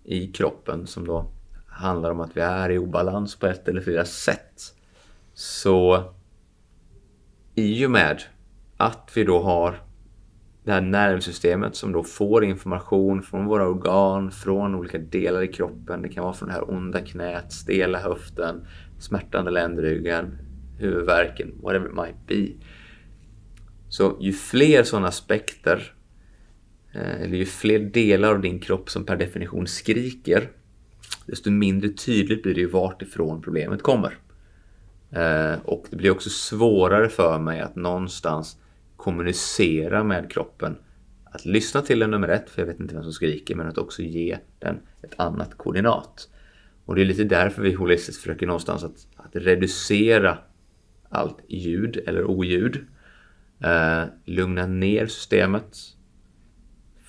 [0.04, 1.32] i kroppen som då
[1.68, 4.76] handlar om att vi är i obalans på ett eller flera sätt,
[5.34, 6.04] så
[7.56, 8.22] i och med
[8.78, 9.82] att vi då har
[10.64, 16.02] det här nervsystemet som då får information från våra organ, från olika delar i kroppen.
[16.02, 18.68] Det kan vara från det här onda knät, stela höften,
[19.00, 20.38] smärtande ländryggen,
[20.78, 22.66] huvudvärken, whatever it might be.
[23.90, 25.94] Så ju fler sådana aspekter,
[26.94, 30.50] eh, eller ju fler delar av din kropp som per definition skriker,
[31.26, 34.18] desto mindre tydligt blir det ju vart ifrån problemet kommer.
[35.12, 38.58] Eh, och det blir också svårare för mig att någonstans
[38.96, 40.78] kommunicera med kroppen.
[41.24, 43.78] Att lyssna till den nummer ett, för jag vet inte vem som skriker, men att
[43.78, 46.30] också ge den ett annat koordinat.
[46.86, 50.38] Och det är lite därför vi holistiskt försöker någonstans att, att reducera
[51.10, 52.86] allt ljud eller oljud.
[53.60, 55.78] Eh, lugna ner systemet.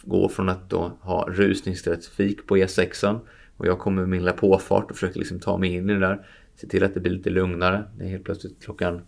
[0.04, 3.20] Gå från att då ha rusningstrafik på E6
[3.56, 6.00] och jag kommer med min lilla påfart och försöker liksom ta mig in i det
[6.00, 6.26] där
[6.62, 7.84] Se till att det blir lite lugnare.
[7.96, 9.02] Det är helt plötsligt klockan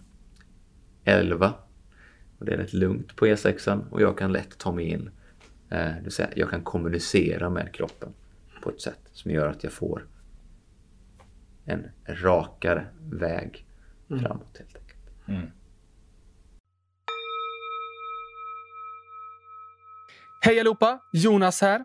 [1.04, 1.54] 11.
[2.38, 5.10] Och det är rätt lugnt på E6 och jag kan lätt ta mig in.
[5.68, 8.08] Det vill säga, jag kan kommunicera med kroppen
[8.62, 10.06] på ett sätt som gör att jag får
[11.64, 13.66] en rakare väg
[14.10, 14.22] mm.
[14.22, 15.28] framåt helt enkelt.
[15.28, 15.46] Mm.
[20.40, 21.00] Hej allihopa!
[21.12, 21.84] Jonas här.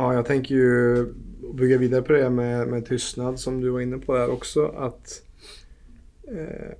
[0.00, 1.06] Ja, jag tänker ju
[1.54, 4.66] bygga vidare på det med, med tystnad som du var inne på där också.
[4.66, 5.22] Att
[6.28, 6.76] eh,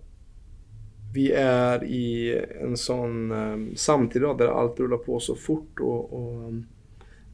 [1.14, 6.48] vi är i en sån eh, samtid där allt rullar på så fort och, och
[6.48, 6.66] ehm,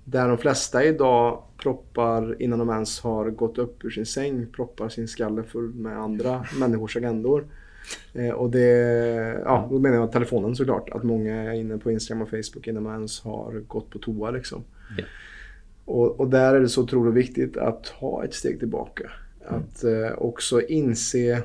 [0.05, 4.89] där de flesta idag proppar innan de ens har gått upp ur sin säng, proppar
[4.89, 7.45] sin skalle full med andra människors agendor.
[8.15, 8.69] Eh, och det,
[9.45, 10.89] ja, då menar jag telefonen såklart.
[10.91, 14.31] Att många är inne på Instagram och Facebook innan man ens har gått på toa
[14.31, 14.65] liksom.
[14.99, 15.09] Yeah.
[15.87, 19.11] Och, och där är det så otroligt viktigt att ta ett steg tillbaka.
[19.47, 21.43] Att eh, också inse,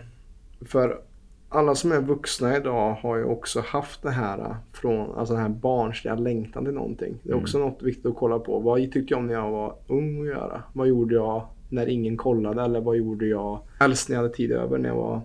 [0.66, 1.02] för
[1.50, 5.50] alla som är vuxna idag har ju också haft det här från, alltså den här
[5.50, 7.18] barnsliga längtan till någonting.
[7.24, 8.60] Det är också något viktigt att kolla på.
[8.60, 10.64] Vad tyckte jag om när jag var ung att göra?
[10.74, 12.62] Vad gjorde jag när ingen kollade?
[12.62, 15.22] Eller vad gjorde jag helst när jag hade tid över när jag var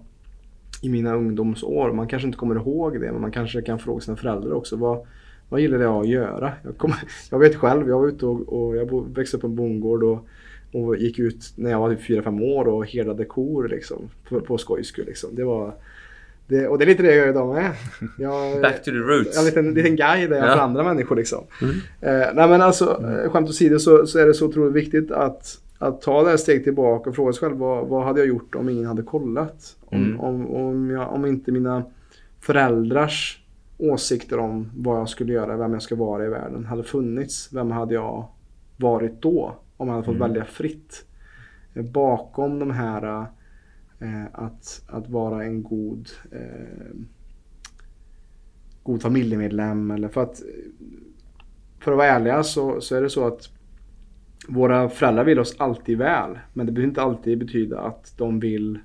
[0.82, 1.92] i mina ungdomsår?
[1.92, 4.76] Man kanske inte kommer ihåg det, men man kanske kan fråga sina föräldrar också.
[4.76, 5.06] Vad,
[5.48, 6.52] vad gillade jag att göra?
[6.62, 6.92] Jag, kom,
[7.30, 10.26] jag vet själv, jag var ute och, och jag växte upp på en bondgård och,
[10.72, 14.58] och gick ut när jag var typ 4-5 år och herdade kor liksom, på, på
[14.58, 15.06] skojs skull.
[15.06, 15.30] Liksom.
[15.34, 15.74] Det var,
[16.46, 17.72] det, och det är lite det jag gör idag med.
[18.18, 19.30] Jag, Back to the roots.
[19.36, 20.52] jag är en liten, liten guide där jag Ja.
[20.54, 21.16] för andra människor.
[21.16, 21.44] Liksom.
[22.00, 25.60] Eh, nej men alltså, eh, skämt åsido så, så är det så otroligt viktigt att,
[25.78, 28.54] att ta det här steget tillbaka och fråga sig själv vad, vad hade jag gjort
[28.54, 29.76] om ingen hade kollat?
[29.84, 30.20] Om, Mm.
[30.20, 31.82] om, om, jag, om inte mina
[32.40, 33.40] föräldrars
[33.78, 37.48] åsikter om vad jag skulle göra, vem jag ska vara i världen hade funnits.
[37.52, 38.28] Vem hade jag
[38.76, 39.56] varit då?
[39.76, 41.04] Om jag hade fått välja fritt.
[41.92, 43.26] Bakom de här
[44.00, 46.96] eh, att, att vara en god eh,
[48.82, 50.42] god familjemedlem eller för att
[51.80, 53.48] för att vara ärliga så, så är det så att
[54.48, 56.38] våra föräldrar vill oss alltid väl.
[56.52, 58.78] Men det behöver inte alltid betyda att de vill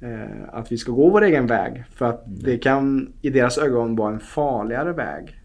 [0.00, 1.84] eh, att vi ska gå vår egen väg.
[1.90, 5.40] För att det kan i deras ögon vara en farligare väg.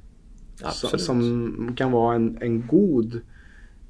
[0.55, 1.01] Som, Absolut.
[1.01, 3.21] som kan vara en, en god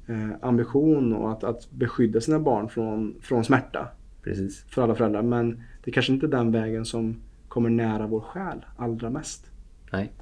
[0.06, 3.88] eh, ambition och att, att beskydda sina barn från, från smärta
[4.22, 4.64] Precis.
[4.68, 5.22] för alla föräldrar.
[5.22, 7.16] Men det kanske inte är den vägen som
[7.48, 9.46] kommer nära vår själ allra mest.
[9.92, 10.12] Nej.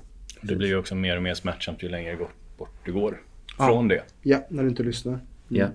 [0.43, 3.21] Det blir ju också mer och mer smärtsamt ju längre bort- bort du går
[3.59, 3.67] Ja.
[3.67, 4.03] från det.
[4.23, 5.19] Ja, när du inte lyssnar.
[5.49, 5.67] Ja.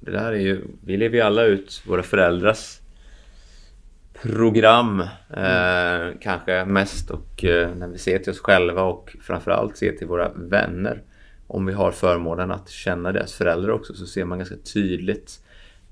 [0.00, 2.80] Det där är ju, vi lever ju alla ut våra föräldrars
[4.22, 5.00] program
[5.30, 10.06] eh, kanske mest och eh, när vi ser till oss själva och framförallt ser till
[10.06, 11.02] våra vänner.
[11.46, 15.40] Om vi har förmånen att känna deras föräldrar också så ser man ganska tydligt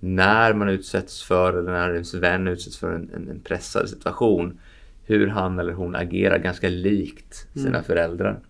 [0.00, 4.58] när man utsätts för eller när ens vän utsätts för en, en, en pressad situation
[5.04, 8.40] hur han eller hon agerar ganska likt sina föräldrar.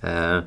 [0.00, 0.40] Eh,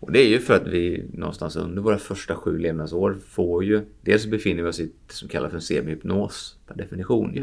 [0.00, 3.80] och det är ju för att vi någonstans under våra första sju levnadsår får ju,
[4.00, 7.40] dels befinner vi oss i det som kallas för en semihypnos per definition ju.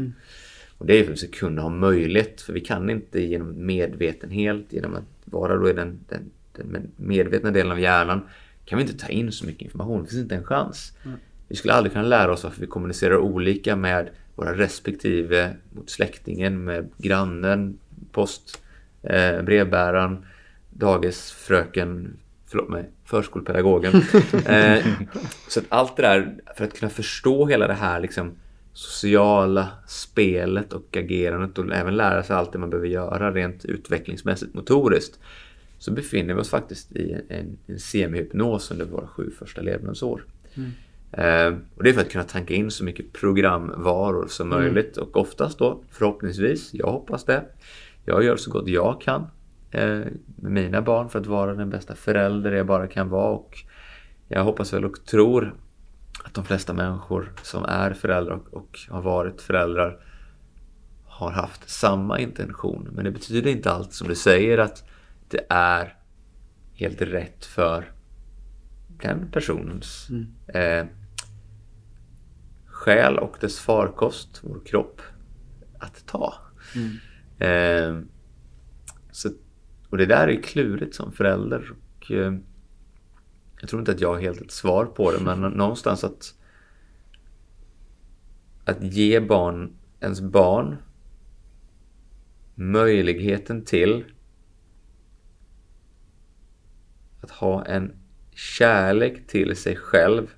[0.78, 3.66] Och det är för att vi ska kunna ha möjlighet, för vi kan inte genom
[3.66, 8.20] medvetenhet, genom att vara då i den, den, den medvetna delen av hjärnan,
[8.64, 10.02] kan vi inte ta in så mycket information.
[10.02, 10.92] Det finns inte en chans.
[11.48, 16.64] Vi skulle aldrig kunna lära oss varför vi kommunicerar olika med våra respektive, mot släktingen,
[16.64, 17.78] med grannen,
[18.12, 18.62] post,
[19.02, 20.26] eh, brevbäraren,
[20.70, 22.16] dagisfröken,
[22.46, 23.94] förlåt mig, förskolepedagogen.
[24.46, 24.86] eh,
[25.48, 28.32] så att allt det där, för att kunna förstå hela det här liksom
[28.74, 34.54] sociala spelet och agerandet och även lära sig allt det man behöver göra rent utvecklingsmässigt
[34.54, 35.18] motoriskt
[35.78, 40.24] så befinner vi oss faktiskt i en, en semihypnos under våra sju första levnadsår.
[41.12, 45.16] Eh, och det är för att kunna tanka in så mycket programvaror som möjligt och
[45.16, 47.44] oftast då förhoppningsvis, jag hoppas det,
[48.04, 49.26] jag gör så gott jag kan
[49.70, 50.00] eh,
[50.36, 53.58] med mina barn för att vara den bästa förälder jag bara kan vara och
[54.28, 55.54] jag hoppas väl och tror
[56.24, 60.00] att de flesta människor som är föräldrar och, och har varit föräldrar
[61.04, 62.88] har haft samma intention.
[62.92, 64.84] Men det betyder inte alltid som du säger att
[65.28, 65.96] det är
[66.74, 67.92] helt rätt för
[69.00, 70.08] den personens
[70.46, 70.86] eh,
[72.66, 75.00] själ och dess farkost, vår kropp,
[75.78, 76.34] att ta.
[77.46, 77.98] Eh,
[79.10, 79.30] så,
[79.88, 81.72] och det där är klurigt som förälder.
[81.72, 82.34] Och, eh,
[83.60, 86.34] jag tror inte att jag har helt ett svar på det, men någonstans att
[88.64, 90.76] att ge barn, ens barn
[92.54, 94.04] möjligheten till
[97.20, 97.92] att ha en
[98.30, 100.34] kärlek till sig själv.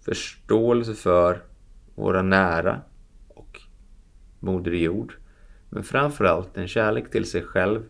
[0.00, 1.44] Förståelse för
[1.94, 2.80] våra nära
[3.28, 3.60] och
[4.40, 5.14] Moder Jord.
[5.70, 7.82] Men framförallt en kärlek till sig själv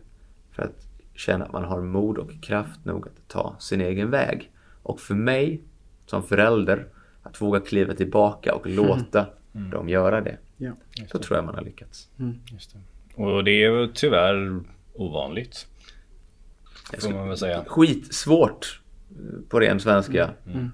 [0.51, 0.88] för att
[1.19, 4.51] känna att man har mod och kraft nog att ta sin egen väg.
[4.83, 5.61] Och för mig
[6.05, 6.87] som förälder
[7.23, 10.37] att våga kliva tillbaka och låta dem göra det.
[10.57, 10.71] Ja.
[11.11, 12.09] Så tror jag man har lyckats.
[12.51, 12.79] Just det.
[13.23, 14.59] Och det är tyvärr
[14.93, 15.67] ovanligt.
[16.99, 17.63] Får man väl säga.
[17.67, 20.29] Skitsvårt eh, på ren svenska.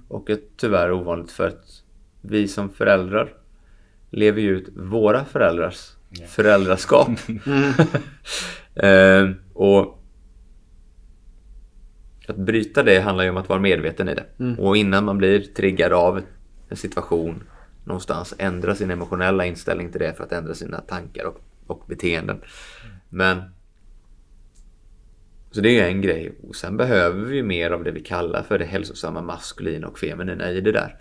[0.08, 1.84] Och är tyvärr ovanligt för att
[2.22, 3.34] vi som föräldrar
[4.10, 5.92] lever ju ut våra föräldrars
[6.28, 7.10] föräldraskap.
[8.76, 10.05] eh, och
[12.32, 14.26] att bryta det handlar ju om att vara medveten i det.
[14.62, 16.22] Och innan man blir triggad av
[16.70, 17.44] en situation
[17.84, 22.42] någonstans ändra sin emotionella inställning till det för att ändra sina tankar och, och beteenden.
[23.10, 23.42] Men
[25.52, 26.36] så det är en grej.
[26.48, 30.52] Och sen behöver vi mer av det vi kallar för det hälsosamma maskulina och feminina
[30.52, 30.96] i det där.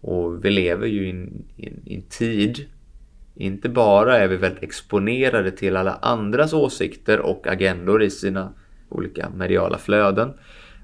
[0.00, 2.68] Och vi lever ju i en, i en, i en tid,
[3.34, 8.52] inte bara är vi väldigt exponerade till alla andras åsikter och agendor i sina
[8.88, 10.32] olika mediala flöden.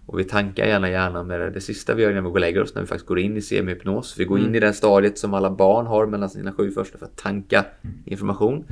[0.06, 1.50] Och vi tankar gärna hjärnan med det.
[1.50, 3.36] det sista vi gör innan vi går och lägger oss när vi faktiskt går in
[3.36, 4.18] i semihypnos.
[4.18, 7.06] Vi går in i det stadiet som alla barn har mellan sina sju första för
[7.06, 7.64] att tanka
[8.04, 8.64] information.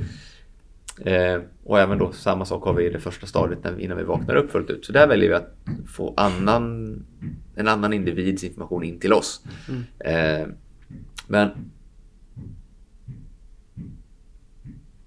[1.01, 4.03] Eh, och även då samma sak har vi i det första stadiet när, innan vi
[4.03, 4.85] vaknar upp fullt ut.
[4.85, 5.55] Så där väljer vi att
[5.87, 7.05] få annan,
[7.55, 9.43] en annan individs information in till oss.
[9.99, 10.47] Eh,
[11.27, 11.49] men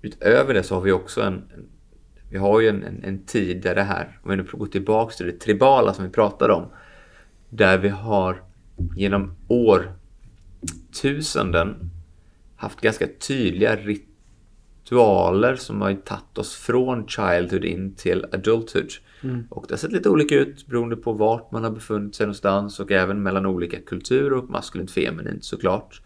[0.02, 1.66] utöver det så har vi också en, en
[2.30, 5.14] vi har ju en, en, en, tid där det här, om vi nu går tillbaka
[5.14, 6.66] till det tribala som vi pratade om,
[7.50, 8.42] där vi har
[8.96, 9.36] genom
[10.92, 11.90] årtusenden
[12.56, 18.90] haft ganska tydliga ritualer som har tagit oss från childhood in till adulthood.
[19.22, 19.46] Mm.
[19.50, 22.80] Och det har sett lite olika ut beroende på vart man har befunnit sig någonstans
[22.80, 26.02] och även mellan olika kulturer och maskulint feminint såklart.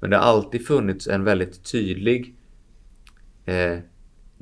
[0.00, 2.34] Men det har alltid funnits en väldigt tydlig
[3.44, 3.78] eh,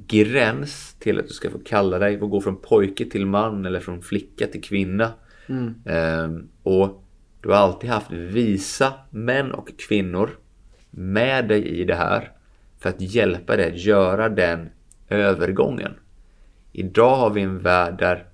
[0.07, 3.81] gräns till att du ska få kalla dig och gå från pojke till man eller
[3.81, 5.13] från flicka till kvinna.
[5.47, 5.75] Mm.
[5.85, 7.05] Um, och
[7.41, 10.31] du har alltid haft visa män och kvinnor
[10.91, 12.33] med dig i det här
[12.79, 14.71] för att hjälpa dig att göra den
[15.09, 15.93] övergången.
[16.73, 18.27] Idag har vi en värld där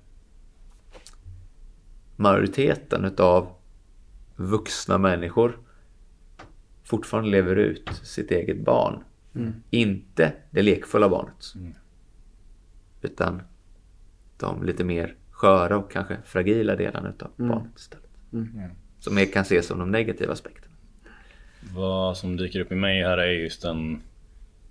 [2.15, 3.47] majoriteten utav
[4.35, 5.57] vuxna människor
[6.83, 9.03] fortfarande lever ut sitt eget barn.
[9.37, 9.53] Mm.
[9.69, 11.53] Inte det lekfulla barnet.
[11.55, 11.73] Mm.
[13.01, 13.41] Utan
[14.37, 17.51] de lite mer sköra och kanske fragila delarna av mm.
[17.51, 18.09] barnet istället.
[18.33, 18.71] Mm.
[18.99, 20.73] Som mer kan ses som de negativa aspekterna.
[21.75, 24.01] Vad som dyker upp i mig här är just en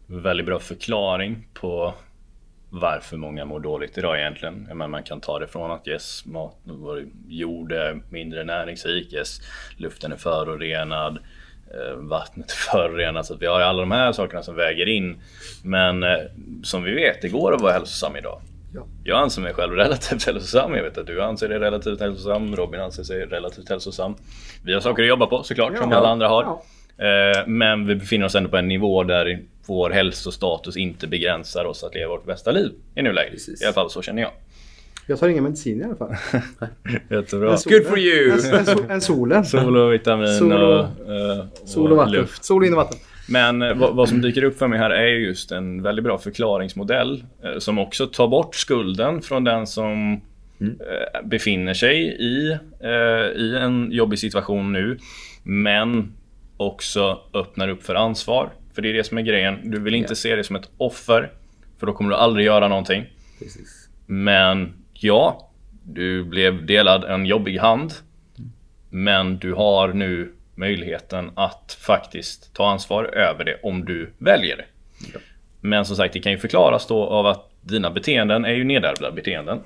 [0.06, 1.94] väldigt bra förklaring på
[2.70, 4.68] varför många mår dåligt idag egentligen.
[4.74, 6.56] Men man kan ta det från att yes, mat,
[7.28, 9.40] jord är mindre näringsrik, yes,
[9.76, 11.22] luften är förorenad, Eh,
[11.96, 13.26] vattnet är förorenat.
[13.26, 15.16] Så vi har alla de här sakerna som väger in.
[15.64, 16.18] Men eh,
[16.62, 18.40] som vi vet, det går att vara hälsosam idag.
[18.74, 18.86] Ja.
[19.04, 20.74] Jag anser mig själv relativt hälsosam.
[20.74, 22.56] Jag vet att du anser dig relativt hälsosam.
[22.56, 24.14] Robin anser sig relativt hälsosam.
[24.64, 25.82] Vi har saker att jobba på såklart, ja.
[25.82, 26.42] som alla andra har.
[26.42, 26.62] Ja.
[26.98, 31.84] Eh, men vi befinner oss ändå på en nivå där vår hälsostatus inte begränsar oss
[31.84, 33.32] att leva vårt bästa liv i nuläget.
[33.32, 33.62] Precis.
[33.62, 34.30] I alla fall så känner jag.
[35.06, 36.16] Jag tar inga medicin i alla fall.
[37.10, 37.48] Jättebra.
[37.64, 38.32] Good for you!
[38.32, 39.44] En, en, en solen.
[39.44, 42.12] Sol och vitamin sol och, och, uh, sol och vatten.
[42.12, 42.44] Luft.
[42.44, 42.98] Sol in i vatten.
[43.28, 46.18] Men eh, vad, vad, som dyker upp för mig här är just en väldigt bra
[46.18, 50.20] förklaringsmodell eh, som också tar bort skulden från den som
[50.60, 50.80] mm.
[50.80, 54.98] eh, befinner sig i, eh, i en jobbig situation nu.
[55.42, 56.12] Men
[56.56, 58.50] också öppnar upp för ansvar.
[58.74, 59.70] För det är det som är grejen.
[59.70, 60.16] Du vill inte yeah.
[60.16, 61.30] se det som ett offer.
[61.78, 63.04] För då kommer du aldrig göra någonting.
[63.38, 63.88] Precis.
[64.06, 65.50] Men ja,
[65.82, 67.92] du blev delad en jobbig hand.
[68.90, 74.64] Men du har nu möjligheten att faktiskt ta ansvar över det om du väljer det.
[75.14, 75.20] Ja.
[75.60, 79.10] Men som sagt, det kan ju förklaras då av att dina beteenden är ju nedärvda
[79.10, 79.58] beteenden.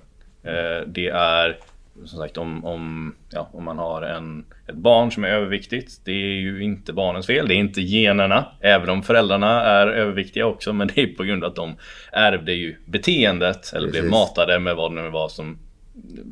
[0.43, 1.59] Eh, det är
[2.05, 6.01] som sagt om, om, ja, om man har en, ett barn som är överviktigt.
[6.05, 7.49] Det är ju inte barnens fel.
[7.49, 8.47] Det är inte generna.
[8.61, 10.72] Även om föräldrarna är överviktiga också.
[10.72, 11.76] Men det är på grund av att de
[12.12, 13.72] ärvde ju beteendet.
[13.72, 14.01] Eller Precis.
[14.01, 15.59] blev matade med vad det nu var som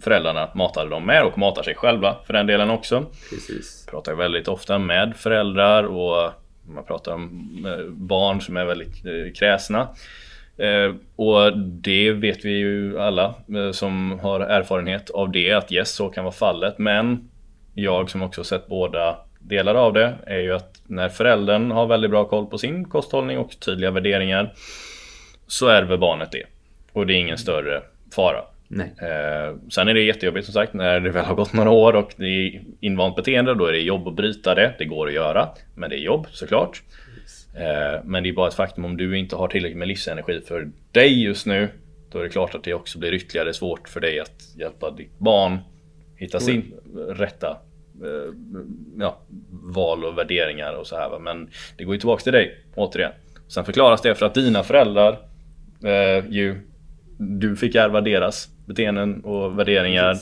[0.03, 3.07] föräldrarna matade dem med och matar sig själva för den delen också.
[3.31, 3.87] Precis.
[3.91, 6.33] Pratar väldigt ofta med föräldrar och
[6.63, 9.89] man pratar om eh, barn som är väldigt eh, kräsna.
[10.59, 15.91] Eh, och det vet vi ju alla eh, som har erfarenhet av det att yes,
[15.95, 16.79] så kan vara fallet.
[16.79, 17.31] Men
[17.75, 22.11] jag som också sett båda delar av det är ju att när föräldern har väldigt
[22.11, 24.53] bra koll på sin kosthållning och tydliga värderingar
[25.47, 26.45] så ärver barnet det.
[26.93, 27.83] Och det är ingen större
[28.15, 28.45] fara.
[28.69, 28.93] Nej.
[28.99, 32.13] Eh, sen är det jättejobbigt som sagt när det väl har gått några år och
[32.17, 33.55] det är invant beteende.
[33.55, 34.75] Då är det jobb att bryta det.
[34.79, 35.49] Det går att göra.
[35.75, 36.83] Men det är jobb såklart.
[37.59, 40.71] Eh, men det är bara ett faktum om du inte har tillräckligt med livsenergi för
[40.93, 41.69] dig just nu.
[42.11, 45.19] Då är det klart att det också blir ytterligare svårt för dig att hjälpa ditt
[45.19, 45.59] barn
[46.19, 46.75] hitta sin
[47.09, 47.59] rätta
[48.03, 48.33] eh,
[48.99, 51.19] ja, val och värderingar och så här.
[51.19, 53.13] Men det går ju tillbaks till dig återigen.
[53.49, 55.19] Sen förklaras det för att dina föräldrar
[55.85, 56.61] eh, ju
[57.19, 60.17] du fick ärva deras beteenden och värderingar.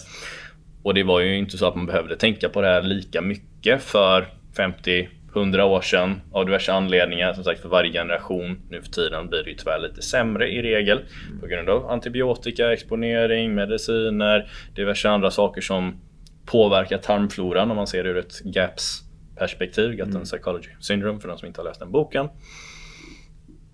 [0.82, 3.82] Och det var ju inte så att man behövde tänka på det här lika mycket
[3.82, 4.26] för
[4.56, 5.08] 50
[5.40, 7.32] hundra år sedan av diverse anledningar.
[7.32, 10.62] Som sagt för varje generation nu för tiden blir det ju tyvärr lite sämre i
[10.62, 11.00] regel
[11.40, 16.00] på grund av antibiotika, exponering, mediciner, diverse andra saker som
[16.46, 19.02] påverkar tarmfloran om man ser det ur ett GAPS
[19.38, 22.28] perspektiv, Gut and Psychology Syndrome för de som inte har läst den boken.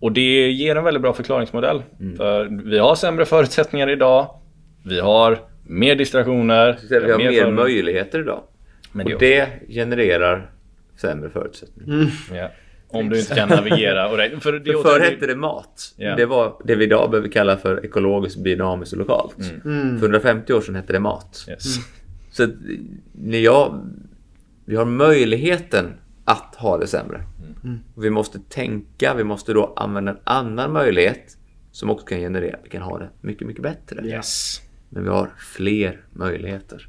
[0.01, 1.83] Och det ger en väldigt bra förklaringsmodell.
[2.17, 4.41] För vi har sämre förutsättningar idag.
[4.85, 6.79] Vi har mer distraktioner.
[6.91, 8.43] Vi har mer för- möjligheter idag.
[8.93, 10.51] Men det och det genererar
[11.03, 12.11] sämre förutsättningar.
[12.35, 12.51] Ja.
[12.89, 14.09] Om du inte kan navigera.
[14.09, 15.95] Och det, för det För förr hette det mat.
[15.97, 16.17] Ja.
[16.17, 19.39] Det var det vi idag behöver kalla för ekologiskt, biodynamiskt och lokalt.
[19.65, 19.99] Mm.
[19.99, 21.47] För 150 år sedan hette det mat.
[21.49, 21.77] Yes.
[22.31, 22.51] Så att,
[23.13, 23.91] när jag,
[24.65, 25.93] vi har möjligheten
[26.25, 27.23] att ha det sämre.
[27.95, 31.37] Och vi måste tänka, vi måste då använda en annan möjlighet
[31.73, 34.07] som också kan generera, vi kan ha det mycket, mycket bättre.
[34.07, 34.61] Yes.
[34.89, 36.89] Men vi har fler möjligheter.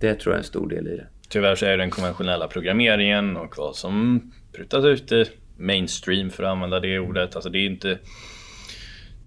[0.00, 1.06] Det tror jag är en stor del i det.
[1.28, 4.20] Tyvärr så är den konventionella programmeringen och vad som
[4.52, 5.24] prutas ut i
[5.56, 7.34] mainstream för att använda det ordet.
[7.34, 7.98] Alltså det är inte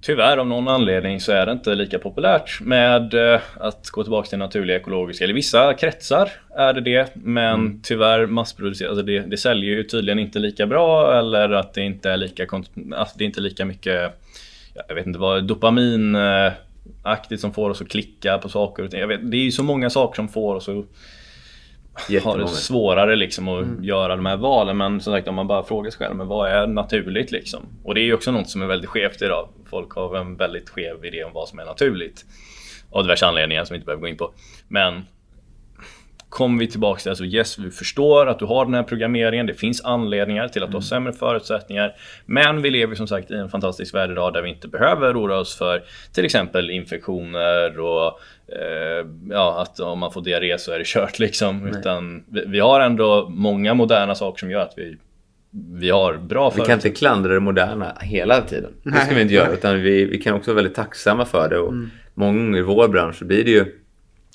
[0.01, 4.29] Tyvärr av någon anledning så är det inte lika populärt med eh, att gå tillbaka
[4.29, 9.37] till naturliga ekologiska, eller vissa kretsar är det det, men tyvärr massproducerat, alltså det, det
[9.37, 12.47] säljer ju tydligen inte lika bra eller att det inte är lika,
[12.95, 14.13] att det inte är lika mycket,
[14.73, 16.51] ja, jag vet inte vad, dopamin eh,
[17.37, 19.07] som får oss att klicka på saker och ting.
[19.07, 20.85] Vet, det är ju så många saker som får oss att
[22.23, 24.77] har det svårare liksom att göra de här valen.
[24.77, 27.65] Men som sagt om man bara frågar sig själv, men vad är naturligt liksom?
[27.83, 29.49] Och det är ju också något som är väldigt skevt idag.
[29.69, 32.25] Folk har en väldigt skev idé om vad som är naturligt.
[32.91, 34.33] Av diverse anledningar som vi inte behöver gå in på.
[34.67, 35.05] Men
[36.29, 39.45] kommer vi tillbaka till, alltså yes, vi förstår att du har den här programmeringen.
[39.45, 41.95] Det finns anledningar till att du har sämre förutsättningar.
[42.25, 45.37] Men vi lever som sagt i en fantastisk värld idag där vi inte behöver oroa
[45.37, 45.83] oss för
[46.13, 48.19] till exempel infektioner och
[49.29, 51.67] ja, att om man får diarré så är det kört liksom.
[51.67, 54.97] Utan vi, vi har ändå många moderna saker som gör att vi,
[55.51, 58.71] vi har bra Vi kan inte klandra det moderna hela tiden.
[58.83, 59.53] Det ska vi inte göra.
[59.53, 61.57] Utan vi, vi kan också vara väldigt tacksamma för det.
[61.57, 61.73] Och
[62.19, 63.65] Många gånger i vår bransch så blir det ju...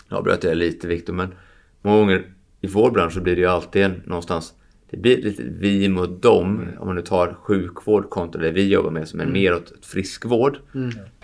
[0.09, 1.35] Jag bröt det lite Viktor, men
[1.83, 2.23] många gånger
[2.61, 4.55] i vår bransch så blir det ju alltid någonstans...
[4.91, 6.69] Det blir lite vi mot dem.
[6.79, 9.87] Om man nu tar sjukvård kontra det vi jobbar med som är mer åt åt
[9.87, 10.59] friskvård.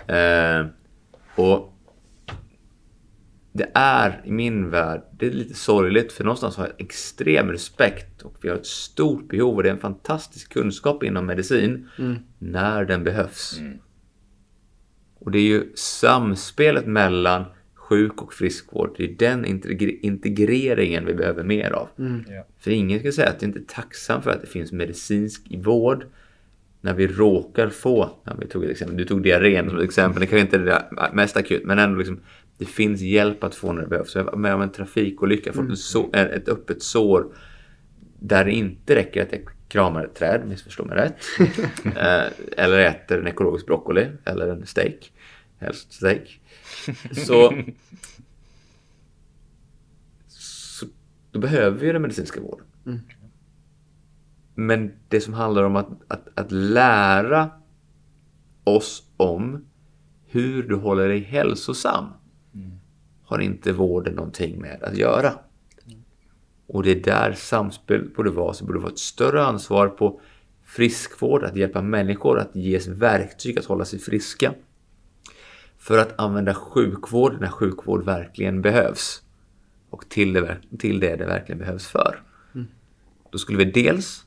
[0.07, 0.65] Eh,
[1.35, 1.73] och
[3.53, 8.21] det är i min värld, det är lite sorgligt för någonstans har jag extrem respekt
[8.21, 11.89] och vi har ett stort behov och det är en fantastisk kunskap inom medicin
[12.39, 13.59] när den behövs.
[15.19, 17.43] Och det är ju samspelet mellan
[17.75, 21.87] sjuk och friskvård, det är den integre- integreringen vi behöver mer av.
[22.27, 22.47] Ja.
[22.59, 26.05] För ingen ska säga att det inte är tacksam för att det finns medicinsk vård
[26.81, 30.19] när vi råkar få, ja, vi tog ett exempel, du tog diarrén som ett exempel,
[30.19, 32.19] det kanske inte är det mest akut, men ändå liksom,
[32.61, 34.15] det finns hjälp att få när det behövs.
[34.15, 37.35] Jag var med om en trafikolycka, fått en så, ett öppet sår
[38.19, 41.15] där det inte räcker att jag kramar ett träd, missförstå mig rätt,
[41.85, 45.11] eh, eller äter en ekologisk broccoli eller en steak,
[45.59, 46.39] helst steak.
[47.11, 47.63] Så,
[50.27, 50.85] så
[51.31, 52.65] då behöver vi den medicinska vården.
[54.55, 57.49] Men det som handlar om att, att, att lära
[58.63, 59.65] oss om
[60.25, 62.05] hur du håller dig hälsosam
[63.31, 65.33] har inte vården någonting med att göra.
[66.67, 68.53] Och det är där samspel borde vara.
[68.53, 70.21] Så det borde vara ett större ansvar på
[70.65, 74.53] friskvård, att hjälpa människor att ges verktyg att hålla sig friska.
[75.77, 79.21] För att använda sjukvård när sjukvård verkligen behövs.
[79.89, 82.21] Och till det, till det det verkligen behövs för.
[83.31, 84.25] Då skulle vi dels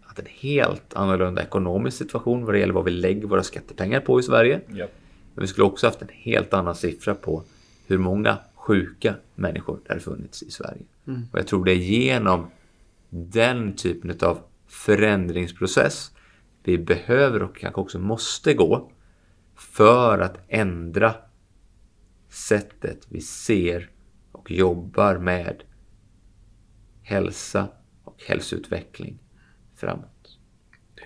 [0.00, 4.20] haft en helt annorlunda ekonomisk situation vad det gäller vad vi lägger våra skattepengar på
[4.20, 4.60] i Sverige.
[4.68, 4.86] Ja.
[5.34, 7.42] Men vi skulle också haft en helt annan siffra på
[7.86, 10.82] hur många sjuka människor det har funnits i Sverige.
[11.32, 12.50] Och jag tror det är genom
[13.10, 16.10] den typen av förändringsprocess
[16.62, 18.90] vi behöver och kanske också måste gå
[19.54, 21.14] för att ändra
[22.28, 23.90] sättet vi ser
[24.32, 25.62] och jobbar med
[27.02, 27.68] hälsa
[28.04, 29.18] och hälsoutveckling
[29.76, 30.38] framåt.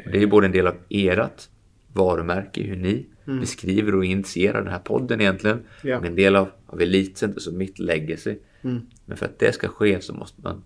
[0.05, 1.49] Och det är både en del av ert
[1.93, 3.07] varumärke, hur ni
[3.41, 5.63] beskriver och initierar den här podden egentligen.
[5.99, 8.37] Och en del av, av Elitcenter, så mitt legacy.
[9.07, 10.65] Men för att det ska ske så måste man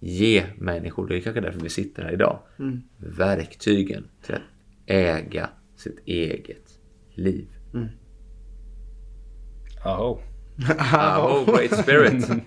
[0.00, 2.38] ge människor, det är kanske därför vi sitter här idag,
[2.96, 4.40] verktygen till att
[4.86, 6.78] äga sitt eget
[7.14, 7.46] liv.
[9.84, 10.18] Aho.
[11.18, 12.28] Oh, great spirit!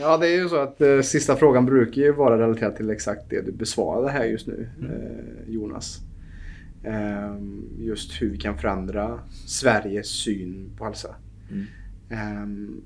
[0.00, 3.30] Ja, det är ju så att eh, sista frågan brukar ju vara relaterad till exakt
[3.30, 6.00] det du besvarade här just nu, eh, Jonas.
[6.84, 11.14] Ehm, just hur vi kan förändra Sveriges syn på hälsa.
[12.10, 12.80] Ehm,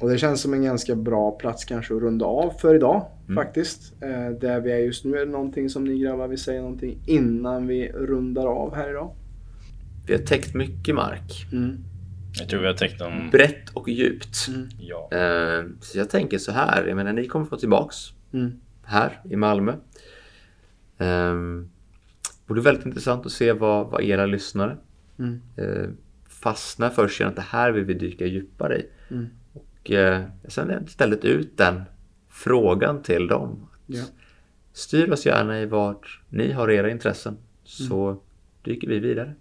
[0.00, 3.92] Och det känns som en ganska bra plats kanske att runda av för idag faktiskt.
[4.02, 5.16] Eh, där vi är just nu.
[5.16, 9.14] Är det någonting som ni grabbar vill säga någonting innan vi rundar av här idag?
[10.06, 11.46] Vi har täckt mycket mark.
[11.52, 11.76] Mm.
[12.38, 13.28] Jag tror vi har täckt dem.
[13.32, 14.46] Brett och djupt.
[14.78, 15.08] Ja.
[15.12, 16.86] Eh, Så jag tänker så här.
[16.86, 17.96] Jag menar, ni kommer få tillbaks
[18.32, 18.52] Mm.
[18.84, 19.72] här i Malmö.
[22.48, 24.76] Och är väldigt intressant att se vad, vad era lyssnare
[25.18, 25.40] Mm.
[25.56, 25.88] eh,
[26.28, 27.08] fastnar för.
[27.08, 28.86] Känner att det här vill vi dyka djupare i.
[29.10, 29.26] Mm.
[29.52, 31.82] Och eh, jag sen istället ut den
[32.28, 33.68] frågan till dem.
[33.86, 34.04] Ja.
[34.72, 37.36] Styr oss gärna i vart ni har era intressen.
[37.64, 38.20] Så
[38.62, 39.34] dyker vi vidare.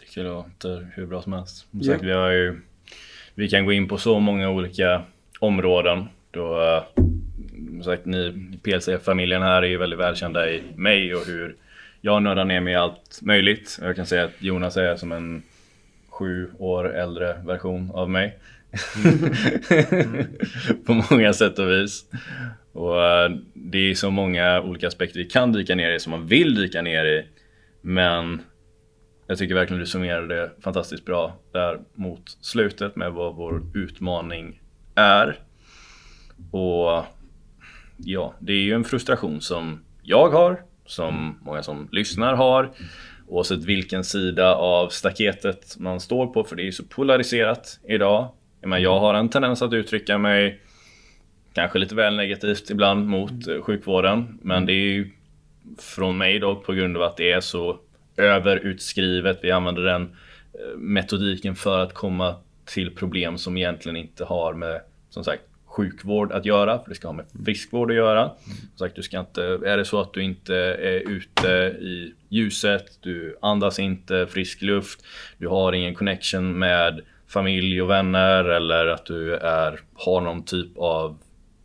[0.00, 1.56] Tycker det låter hur bra som helst.
[1.70, 1.92] Som Ja.
[1.92, 2.60] sagt, vi, har ju,
[3.34, 5.02] vi kan gå in på så många olika
[5.40, 6.04] områden.
[6.30, 7.04] Då, eh,
[7.84, 11.56] sagt, ni PLC-familjen här är ju väldigt välkända i mig och hur
[12.00, 13.78] jag nördar ner mig i allt möjligt.
[13.82, 15.42] Jag kan säga att Jonas är som en
[16.08, 18.38] sju år äldre version av mig.
[20.86, 22.04] på många sätt och vis.
[22.72, 26.26] Och eh, det är så många olika aspekter vi kan dyka ner i som man
[26.26, 27.26] vill dyka ner i.
[27.80, 28.40] Men
[29.26, 34.60] jag tycker verkligen du summerade det fantastiskt bra där mot slutet med vad vår utmaning
[34.94, 35.38] är.
[36.50, 37.04] Och
[37.96, 42.70] ja, det är ju en frustration som jag har, som många som lyssnar har.
[43.28, 48.28] Oavsett vilken sida av staketet man står på, för det är ju så polariserat idag.
[48.60, 50.60] Jag, menar, jag har en tendens att uttrycka mig
[51.52, 55.10] kanske lite väl negativt ibland mot eh, sjukvården, men det är ju
[55.78, 57.78] från mig då på grund av att det är så
[58.16, 59.38] överutskrivet.
[59.42, 62.34] Vi använder den eh, metodiken för att komma
[62.64, 64.80] till problem som egentligen inte har med
[65.10, 65.42] som sagt
[65.76, 68.30] sjukvård att göra, för det ska ha med friskvård att göra.
[68.68, 71.48] Som sagt, du ska inte, är det så att du inte är ute
[71.80, 75.04] i ljuset, du andas inte frisk luft,
[75.38, 80.78] du har ingen connection med familj och vänner eller att du är, har någon typ
[80.78, 81.18] av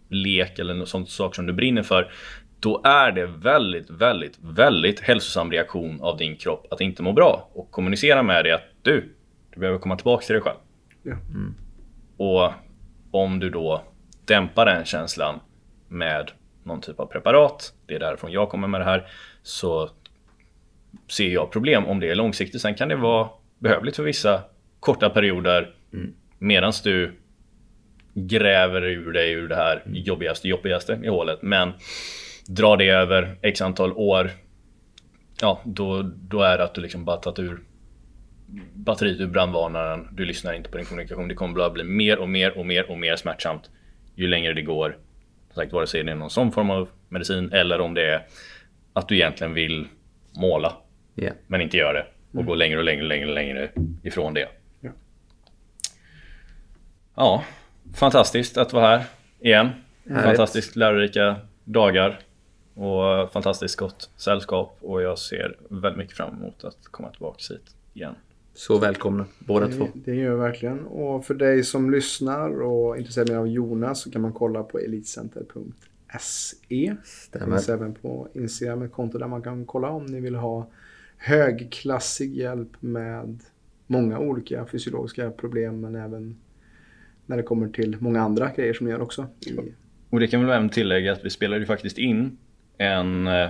[0.09, 2.11] lek eller något sånt sak som du brinner för.
[2.59, 7.49] Då är det väldigt, väldigt, väldigt hälsosam reaktion av din kropp att inte må bra
[7.53, 9.13] och kommunicera med dig att du,
[9.53, 10.57] du behöver komma tillbaka till dig själv.
[11.03, 11.17] Ja.
[12.17, 12.51] Och
[13.11, 13.83] om du då
[14.31, 15.39] dämpar den känslan
[15.87, 16.31] med
[16.63, 19.07] någon typ av preparat, det är därifrån jag kommer med det här,
[19.43, 19.89] så
[21.07, 22.61] ser jag problem om det är långsiktigt.
[22.61, 23.29] Sen kan det vara
[23.59, 24.41] behövligt för vissa
[24.79, 25.73] korta perioder
[26.39, 27.13] medan du
[28.13, 31.41] gräver ur dig ur det här jobbigaste, jobbigaste i hålet.
[31.41, 31.71] Men
[32.47, 34.31] drar det över x antal år,
[35.41, 37.59] ja då, då är det att du liksom bara tagit ur
[38.73, 41.27] batteriet ur brandvarnaren, du lyssnar inte på din kommunikation.
[41.27, 43.69] Det kommer bara bli mer och mer och mer och mer smärtsamt
[44.21, 44.97] ju längre det går.
[45.47, 48.25] Som sagt, vare sig det är någon sån form av medicin eller om det är
[48.93, 49.87] att du egentligen vill
[50.31, 50.73] måla
[51.15, 51.29] Ja.
[51.47, 52.05] men inte gör det
[52.39, 53.69] och går längre och längre och längre, längre
[54.03, 54.47] ifrån det.
[54.79, 54.89] Ja.
[57.15, 57.43] Ja,
[57.95, 59.03] fantastiskt att vara här
[59.39, 59.69] igen.
[60.09, 60.23] Härligt.
[60.25, 62.19] Fantastiskt lärorika dagar
[62.73, 67.75] och fantastiskt gott sällskap och jag ser väldigt mycket fram emot att komma tillbaka hit
[67.93, 68.15] igen.
[68.53, 69.87] Så välkomna båda två.
[69.93, 70.85] Det, det gör jag verkligen.
[70.85, 74.79] Och för dig som lyssnar och är intresserad av Jonas så kan man kolla på
[74.79, 76.95] elitcenter.se.
[77.31, 80.69] Det finns även på Instagram ett konto där man kan kolla om ni vill ha
[81.17, 83.39] högklassig hjälp med
[83.87, 86.37] många olika fysiologiska problem men även
[87.25, 89.27] när det kommer till många andra grejer som ni gör också.
[89.45, 89.59] I,
[90.09, 92.37] Och det kan väl även tillägga att vi spelar ju faktiskt in
[92.77, 93.49] en eh,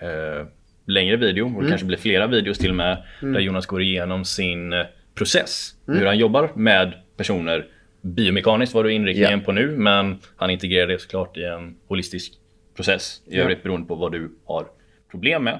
[0.00, 0.46] eh,
[0.86, 4.24] längre video och det kanske blir flera videos till och med där Jonas går igenom
[4.24, 5.74] sin eh, process.
[5.86, 7.66] Hur han jobbar med personer.
[8.02, 9.44] Biomekaniskt var du inriktningen Ja.
[9.44, 12.32] på nu men han integrerar det såklart i en holistisk
[12.76, 13.20] process.
[13.26, 14.66] I övrigt beroende på vad du har
[15.10, 15.58] problem med.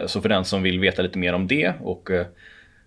[0.00, 2.26] Eh, så för den som vill veta lite mer om det och eh,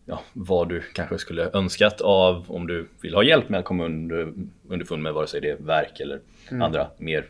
[0.06, 3.86] ja, vad du kanske skulle önskat av om du vill ha hjälp med att komma
[3.86, 4.34] under,
[4.68, 6.20] underfund med vare sig det är verk eller
[6.52, 7.26] andra mer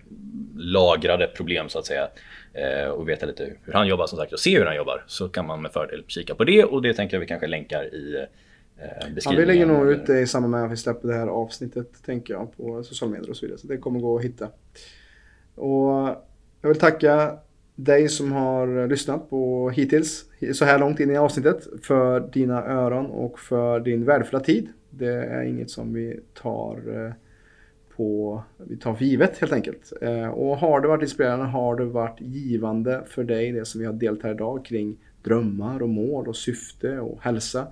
[0.58, 2.08] lagrade problem så att säga.
[2.54, 5.30] Eh, och veta lite hur han jobbar som sagt och se hur han jobbar så
[5.30, 8.16] kan man med fördel kika på det och det tänker jag vi kanske länkar i
[8.16, 8.22] eh,
[8.86, 9.48] ja, vi beskrivningen.
[9.48, 12.58] lägger nog ut det i samband med att vi släpper det här avsnittet tänker jag
[12.58, 13.60] på sociala medier och så vidare.
[13.60, 14.48] Så det kommer gå att hitta.
[15.56, 16.18] Och
[16.62, 17.38] jag vill tacka
[17.76, 23.06] dig som har lyssnat på hittills, så här långt in i avsnittet, för dina öron
[23.06, 24.70] och för din värdefulla tid.
[24.90, 27.14] Det är inget som vi tar eh,
[27.96, 29.94] på, vi tar för givet helt enkelt.
[30.02, 33.86] Eh, och har det varit inspirerande, har det varit givande för dig, det som vi
[33.86, 37.68] har delat här idag kring drömmar och mål och syfte och hälsa.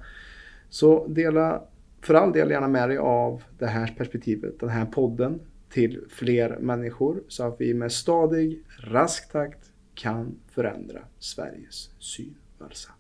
[0.70, 1.62] Så dela
[2.02, 5.40] för all del gärna med dig av det här perspektivet, den här podden
[5.70, 12.64] till fler människor så att vi med stadig, rask takt kan förändra Sveriges syn på
[12.64, 12.92] hälsa.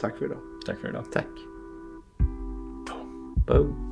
[0.00, 0.40] Tack för idag.
[0.66, 1.04] Tack för idag.
[1.12, 1.26] Tack.
[3.46, 3.91] Boom.